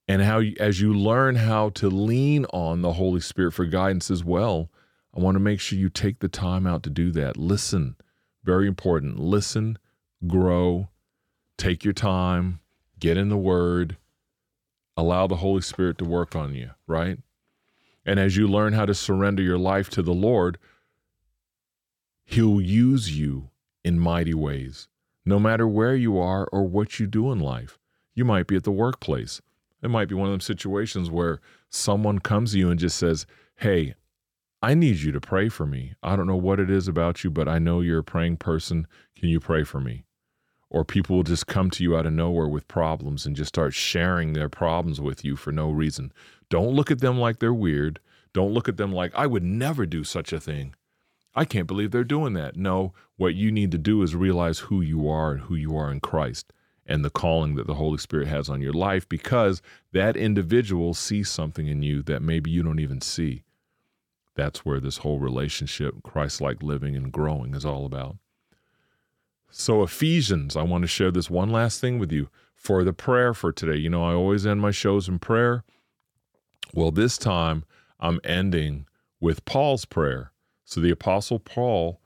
And 0.07 0.21
how, 0.21 0.39
you, 0.39 0.55
as 0.59 0.81
you 0.81 0.93
learn 0.93 1.35
how 1.35 1.69
to 1.69 1.89
lean 1.89 2.45
on 2.45 2.81
the 2.81 2.93
Holy 2.93 3.19
Spirit 3.19 3.53
for 3.53 3.65
guidance 3.65 4.11
as 4.11 4.23
well, 4.23 4.69
I 5.15 5.19
want 5.19 5.35
to 5.35 5.39
make 5.39 5.59
sure 5.59 5.79
you 5.79 5.89
take 5.89 6.19
the 6.19 6.27
time 6.27 6.67
out 6.67 6.83
to 6.83 6.89
do 6.89 7.11
that. 7.11 7.37
Listen, 7.37 7.95
very 8.43 8.67
important. 8.67 9.19
Listen 9.19 9.77
grow, 10.27 10.89
take 11.57 11.83
your 11.83 11.93
time, 11.93 12.59
get 12.99 13.17
in 13.17 13.29
the 13.29 13.37
Word, 13.37 13.97
allow 14.97 15.27
the 15.27 15.37
Holy 15.37 15.61
Spirit 15.61 15.97
to 15.99 16.05
work 16.05 16.35
on 16.35 16.53
you, 16.55 16.71
right? 16.87 17.19
And 18.05 18.19
as 18.19 18.37
you 18.37 18.47
learn 18.47 18.73
how 18.73 18.85
to 18.85 18.93
surrender 18.93 19.41
your 19.41 19.57
life 19.57 19.89
to 19.91 20.01
the 20.01 20.13
Lord, 20.13 20.57
He'll 22.23 22.61
use 22.61 23.17
you 23.17 23.49
in 23.83 23.99
mighty 23.99 24.33
ways, 24.33 24.87
no 25.25 25.39
matter 25.39 25.67
where 25.67 25.95
you 25.95 26.17
are 26.17 26.47
or 26.51 26.63
what 26.63 26.99
you 26.99 27.07
do 27.07 27.31
in 27.31 27.39
life. 27.39 27.77
You 28.15 28.25
might 28.25 28.47
be 28.47 28.55
at 28.55 28.63
the 28.63 28.71
workplace. 28.71 29.41
It 29.83 29.89
might 29.89 30.07
be 30.07 30.15
one 30.15 30.27
of 30.27 30.31
them 30.31 30.41
situations 30.41 31.11
where 31.11 31.39
someone 31.69 32.19
comes 32.19 32.53
to 32.53 32.57
you 32.57 32.71
and 32.71 32.79
just 32.79 32.97
says, 32.97 33.27
Hey, 33.57 33.95
I 34.61 34.73
need 34.73 34.97
you 34.97 35.11
to 35.11 35.21
pray 35.21 35.49
for 35.49 35.67
me. 35.67 35.93
I 36.01 36.15
don't 36.15 36.25
know 36.25 36.35
what 36.35 36.59
it 36.59 36.71
is 36.71 36.87
about 36.87 37.23
you, 37.23 37.29
but 37.29 37.47
I 37.47 37.59
know 37.59 37.81
you're 37.81 37.99
a 37.99 38.03
praying 38.03 38.37
person. 38.37 38.87
Can 39.15 39.29
you 39.29 39.39
pray 39.39 39.63
for 39.63 39.79
me? 39.79 40.05
Or 40.75 40.83
people 40.83 41.15
will 41.15 41.23
just 41.23 41.47
come 41.47 41.69
to 41.69 41.83
you 41.83 41.95
out 41.95 42.05
of 42.05 42.11
nowhere 42.11 42.49
with 42.49 42.67
problems 42.67 43.25
and 43.25 43.33
just 43.33 43.47
start 43.47 43.73
sharing 43.73 44.33
their 44.33 44.49
problems 44.49 44.99
with 44.99 45.23
you 45.23 45.37
for 45.37 45.53
no 45.53 45.71
reason. 45.71 46.11
Don't 46.49 46.75
look 46.75 46.91
at 46.91 46.99
them 46.99 47.17
like 47.17 47.39
they're 47.39 47.53
weird. 47.53 48.01
Don't 48.33 48.51
look 48.51 48.67
at 48.67 48.75
them 48.75 48.91
like, 48.91 49.15
I 49.15 49.25
would 49.25 49.41
never 49.41 49.85
do 49.85 50.03
such 50.03 50.33
a 50.33 50.39
thing. 50.41 50.75
I 51.33 51.45
can't 51.45 51.65
believe 51.65 51.91
they're 51.91 52.03
doing 52.03 52.33
that. 52.33 52.57
No, 52.57 52.93
what 53.15 53.35
you 53.35 53.53
need 53.53 53.71
to 53.71 53.77
do 53.77 54.01
is 54.01 54.17
realize 54.17 54.59
who 54.59 54.81
you 54.81 55.07
are 55.07 55.31
and 55.31 55.41
who 55.43 55.55
you 55.55 55.77
are 55.77 55.89
in 55.89 56.01
Christ 56.01 56.51
and 56.85 57.05
the 57.05 57.09
calling 57.09 57.55
that 57.55 57.67
the 57.67 57.75
Holy 57.75 57.97
Spirit 57.97 58.27
has 58.27 58.49
on 58.49 58.59
your 58.59 58.73
life 58.73 59.07
because 59.07 59.61
that 59.93 60.17
individual 60.17 60.93
sees 60.93 61.29
something 61.29 61.67
in 61.67 61.83
you 61.83 62.01
that 62.01 62.21
maybe 62.21 62.51
you 62.51 62.63
don't 62.63 62.81
even 62.81 62.99
see. 62.99 63.43
That's 64.35 64.65
where 64.65 64.81
this 64.81 64.97
whole 64.97 65.19
relationship, 65.19 66.03
Christ 66.03 66.41
like 66.41 66.61
living 66.61 66.97
and 66.97 67.13
growing, 67.13 67.55
is 67.55 67.63
all 67.63 67.85
about. 67.85 68.17
So, 69.57 69.83
Ephesians, 69.83 70.57
I 70.57 70.63
want 70.63 70.81
to 70.81 70.87
share 70.87 71.11
this 71.11 71.29
one 71.29 71.49
last 71.49 71.79
thing 71.79 71.97
with 71.97 72.11
you 72.11 72.27
for 72.55 72.83
the 72.83 72.91
prayer 72.91 73.33
for 73.33 73.53
today. 73.53 73.77
You 73.77 73.89
know, 73.89 74.03
I 74.03 74.13
always 74.13 74.45
end 74.45 74.59
my 74.59 74.71
shows 74.71 75.07
in 75.07 75.17
prayer. 75.17 75.63
Well, 76.73 76.91
this 76.91 77.17
time 77.17 77.63
I'm 77.97 78.19
ending 78.25 78.85
with 79.21 79.45
Paul's 79.45 79.85
prayer. 79.85 80.33
So, 80.65 80.81
the 80.81 80.91
Apostle 80.91 81.39
Paul 81.39 82.01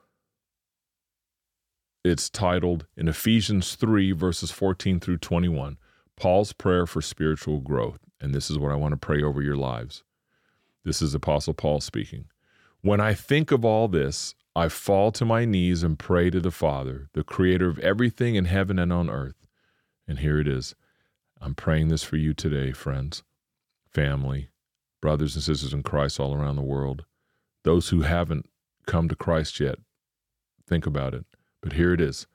it's 2.03 2.29
titled 2.29 2.85
in 2.95 3.07
Ephesians 3.07 3.73
3, 3.73 4.11
verses 4.11 4.51
14 4.51 4.99
through 4.99 5.17
21, 5.17 5.79
Paul's 6.15 6.53
prayer 6.53 6.85
for 6.85 7.01
spiritual 7.01 7.61
growth. 7.61 7.99
And 8.21 8.33
this 8.33 8.51
is 8.51 8.59
what 8.59 8.71
I 8.71 8.75
want 8.75 8.91
to 8.91 8.97
pray 8.97 9.23
over 9.23 9.41
your 9.41 9.57
lives. 9.57 10.03
This 10.85 11.01
is 11.01 11.15
Apostle 11.15 11.55
Paul 11.55 11.81
speaking. 11.81 12.25
When 12.81 13.01
I 13.01 13.15
think 13.15 13.51
of 13.51 13.65
all 13.65 13.87
this, 13.87 14.35
I 14.55 14.67
fall 14.67 15.11
to 15.13 15.25
my 15.25 15.45
knees 15.45 15.83
and 15.83 15.97
pray 15.97 16.29
to 16.29 16.39
the 16.39 16.51
Father, 16.51 17.09
the 17.13 17.23
creator 17.23 17.69
of 17.69 17.79
everything 17.79 18.35
in 18.35 18.45
heaven 18.45 18.79
and 18.79 18.91
on 18.91 19.09
earth. 19.09 19.45
And 20.07 20.19
here 20.19 20.39
it 20.39 20.47
is. 20.47 20.75
I'm 21.39 21.55
praying 21.55 21.89
this 21.89 22.03
for 22.03 22.17
you 22.17 22.33
today, 22.33 22.71
friends, 22.71 23.23
family, 23.93 24.49
brothers 25.01 25.35
and 25.35 25.43
sisters 25.43 25.73
in 25.73 25.83
Christ 25.83 26.19
all 26.19 26.33
around 26.33 26.55
the 26.55 26.61
world. 26.61 27.05
Those 27.63 27.89
who 27.89 28.01
haven't 28.01 28.49
come 28.85 29.07
to 29.07 29.15
Christ 29.15 29.59
yet, 29.59 29.77
think 30.67 30.85
about 30.85 31.13
it. 31.13 31.25
But 31.61 31.73
here 31.73 31.93
it 31.93 32.01
is. 32.01 32.27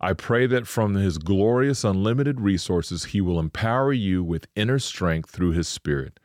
I 0.00 0.12
pray 0.12 0.46
that 0.48 0.66
from 0.66 0.94
his 0.94 1.18
glorious, 1.18 1.84
unlimited 1.84 2.40
resources, 2.40 3.04
he 3.06 3.20
will 3.20 3.38
empower 3.38 3.92
you 3.92 4.24
with 4.24 4.48
inner 4.56 4.80
strength 4.80 5.30
through 5.30 5.52
his 5.52 5.68
Spirit. 5.68 6.18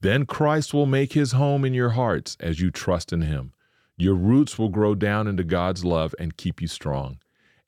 Then 0.00 0.26
Christ 0.26 0.72
will 0.72 0.86
make 0.86 1.12
his 1.12 1.32
home 1.32 1.64
in 1.64 1.74
your 1.74 1.90
hearts 1.90 2.36
as 2.40 2.60
you 2.60 2.70
trust 2.70 3.12
in 3.12 3.22
him. 3.22 3.52
Your 3.98 4.14
roots 4.14 4.58
will 4.58 4.68
grow 4.68 4.94
down 4.94 5.26
into 5.26 5.42
God's 5.42 5.84
love 5.84 6.14
and 6.20 6.36
keep 6.36 6.62
you 6.62 6.68
strong. 6.68 7.18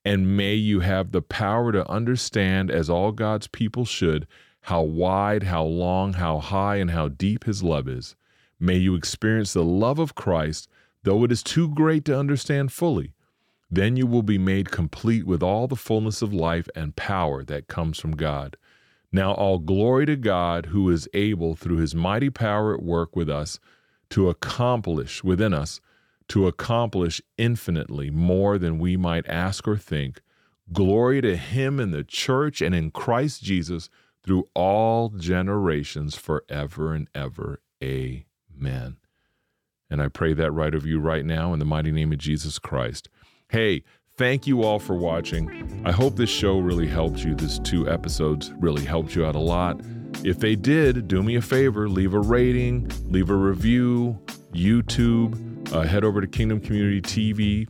And 0.05 0.37
may 0.37 0.55
you 0.55 0.81
have 0.81 1.11
the 1.11 1.23
power 1.23 1.73
to 1.73 1.91
understand, 1.91 2.71
as 2.71 2.89
all 2.89 3.11
God's 3.11 3.49
people 3.49 3.85
should, 3.85 4.29
how 4.63 4.83
wide, 4.83 5.43
how 5.43 5.65
long, 5.65 6.15
how 6.15 6.39
high, 6.39 6.77
and 6.77 6.93
how 6.93 7.09
deep 7.09 7.45
his 7.45 7.65
love 7.65 7.89
is. 7.89 8.15
May 8.61 8.77
you 8.77 8.95
experience 8.95 9.53
the 9.53 9.65
love 9.65 9.99
of 9.99 10.15
Christ, 10.15 10.69
though 11.03 11.25
it 11.25 11.33
is 11.33 11.43
too 11.43 11.69
great 11.69 12.05
to 12.05 12.19
understand 12.19 12.73
fully. 12.73 13.13
Then 13.69 13.97
you 13.97 14.07
will 14.07 14.23
be 14.23 14.39
made 14.39 14.71
complete 14.71 15.27
with 15.27 15.43
all 15.43 15.67
the 15.67 15.77
fullness 15.77 16.23
of 16.23 16.33
life 16.33 16.69
and 16.77 16.95
power 16.95 17.43
that 17.45 17.69
comes 17.69 17.99
from 17.99 18.13
God. 18.13 18.57
Now, 19.13 19.33
all 19.33 19.59
glory 19.59 20.07
to 20.07 20.17
God 20.17 20.67
who 20.67 20.89
is 20.91 21.09
able, 21.13 21.57
through 21.57 21.79
his 21.79 21.95
mighty 21.95 22.31
power 22.31 22.73
at 22.75 22.83
work 22.83 23.17
with 23.17 23.29
us, 23.29 23.59
to 24.11 24.29
accomplish 24.29 25.25
within 25.25 25.53
us, 25.53 25.81
to 26.31 26.47
accomplish 26.47 27.21
infinitely 27.39 28.09
more 28.09 28.57
than 28.57 28.79
we 28.79 28.97
might 28.97 29.27
ask 29.27 29.67
or 29.67 29.77
think. 29.77 30.23
Glory 30.73 31.21
to 31.21 31.37
him 31.37 31.81
in 31.81 31.91
the 31.91 32.05
church 32.05 32.63
and 32.63 32.73
in 32.73 32.93
Christ 32.93 33.43
Jesus 33.43 33.91
through 34.23 34.49
all 34.55 35.09
generations 35.09 36.15
forever 36.15 36.95
and 36.95 37.09
ever. 37.17 37.61
Amen. 37.83 38.99
And 39.91 40.01
I 40.01 40.07
pray 40.07 40.33
that 40.35 40.53
right 40.53 40.73
over 40.73 40.87
you 40.87 41.01
right 41.01 41.25
now 41.25 41.53
in 41.53 41.59
the 41.59 41.65
mighty 41.65 41.91
name 41.91 42.13
of 42.13 42.19
Jesus 42.19 42.61
Christ. 42.61 43.09
Hey, 43.49 43.83
thank 44.17 44.47
you 44.47 44.63
all 44.63 44.79
for 44.79 44.95
watching. 44.95 45.83
I 45.85 45.91
hope 45.91 46.15
this 46.15 46.31
show 46.31 46.61
really 46.61 46.87
helped 46.87 47.25
you. 47.25 47.35
This 47.35 47.59
two 47.59 47.91
episodes 47.91 48.53
really 48.61 48.85
helped 48.85 49.17
you 49.17 49.27
out 49.27 49.35
a 49.35 49.41
lot. 49.41 49.81
If 50.23 50.39
they 50.39 50.55
did, 50.55 51.09
do 51.09 51.25
me 51.25 51.35
a 51.35 51.43
favor 51.43 51.89
leave 51.89 52.15
a 52.15 52.21
rating, 52.21 52.89
leave 53.07 53.31
a 53.31 53.35
review, 53.35 54.17
YouTube, 54.53 55.50
uh, 55.73 55.83
head 55.83 56.05
over 56.05 56.21
to 56.21 56.27
Kingdom 56.27 56.61
Community 56.61 57.01
TV, 57.01 57.69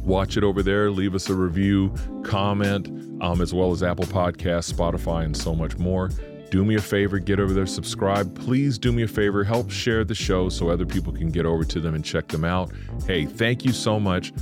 watch 0.00 0.36
it 0.36 0.44
over 0.44 0.62
there, 0.62 0.90
leave 0.90 1.14
us 1.14 1.28
a 1.28 1.34
review, 1.34 1.94
comment, 2.22 2.88
um, 3.22 3.40
as 3.40 3.54
well 3.54 3.72
as 3.72 3.82
Apple 3.82 4.04
Podcasts, 4.04 4.72
Spotify, 4.72 5.24
and 5.24 5.36
so 5.36 5.54
much 5.54 5.76
more. 5.78 6.10
Do 6.50 6.64
me 6.64 6.76
a 6.76 6.80
favor, 6.80 7.18
get 7.18 7.40
over 7.40 7.52
there, 7.52 7.66
subscribe. 7.66 8.38
Please 8.38 8.78
do 8.78 8.92
me 8.92 9.02
a 9.02 9.08
favor, 9.08 9.42
help 9.42 9.70
share 9.70 10.04
the 10.04 10.14
show 10.14 10.48
so 10.48 10.68
other 10.68 10.86
people 10.86 11.12
can 11.12 11.30
get 11.30 11.44
over 11.44 11.64
to 11.64 11.80
them 11.80 11.94
and 11.94 12.04
check 12.04 12.28
them 12.28 12.44
out. 12.44 12.72
Hey, 13.06 13.26
thank 13.26 13.64
you 13.64 13.72
so 13.72 13.98
much. 13.98 14.32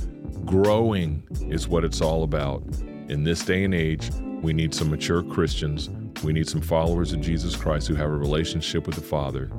Growing 0.45 1.23
is 1.49 1.67
what 1.67 1.83
it's 1.83 2.01
all 2.01 2.23
about. 2.23 2.63
In 3.09 3.23
this 3.23 3.43
day 3.43 3.63
and 3.63 3.73
age, 3.73 4.11
we 4.41 4.53
need 4.53 4.73
some 4.73 4.91
mature 4.91 5.23
Christians. 5.23 5.89
We 6.23 6.31
need 6.31 6.47
some 6.47 6.61
followers 6.61 7.11
of 7.11 7.21
Jesus 7.21 7.55
Christ 7.55 7.87
who 7.87 7.95
have 7.95 8.09
a 8.09 8.15
relationship 8.15 8.85
with 8.85 8.95
the 8.95 9.01
Father, 9.01 9.49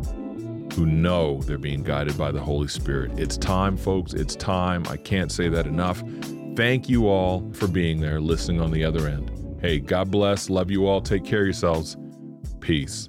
who 0.77 0.85
know 0.87 1.41
they're 1.43 1.57
being 1.57 1.83
guided 1.83 2.19
by 2.19 2.31
the 2.31 2.41
Holy 2.41 2.69
Spirit. 2.69 3.19
It's 3.19 3.39
time, 3.39 3.79
folks. 3.79 4.13
It's 4.13 4.37
time. 4.37 4.85
I 4.89 4.99
can't 4.99 5.33
say 5.33 5.49
that 5.49 5.67
enough. 5.67 6.03
Thank 6.55 6.89
you 6.89 7.09
all 7.09 7.51
for 7.55 7.67
being 7.67 8.01
there, 8.01 8.21
listening 8.21 8.61
on 8.61 8.71
the 8.71 8.85
other 8.85 9.09
end. 9.09 9.59
Hey, 9.61 9.79
God 9.79 10.11
bless. 10.11 10.51
Love 10.51 10.71
you 10.71 10.87
all. 10.87 11.01
Take 11.01 11.25
care 11.25 11.41
of 11.41 11.47
yourselves. 11.47 11.97
Peace. 12.61 13.09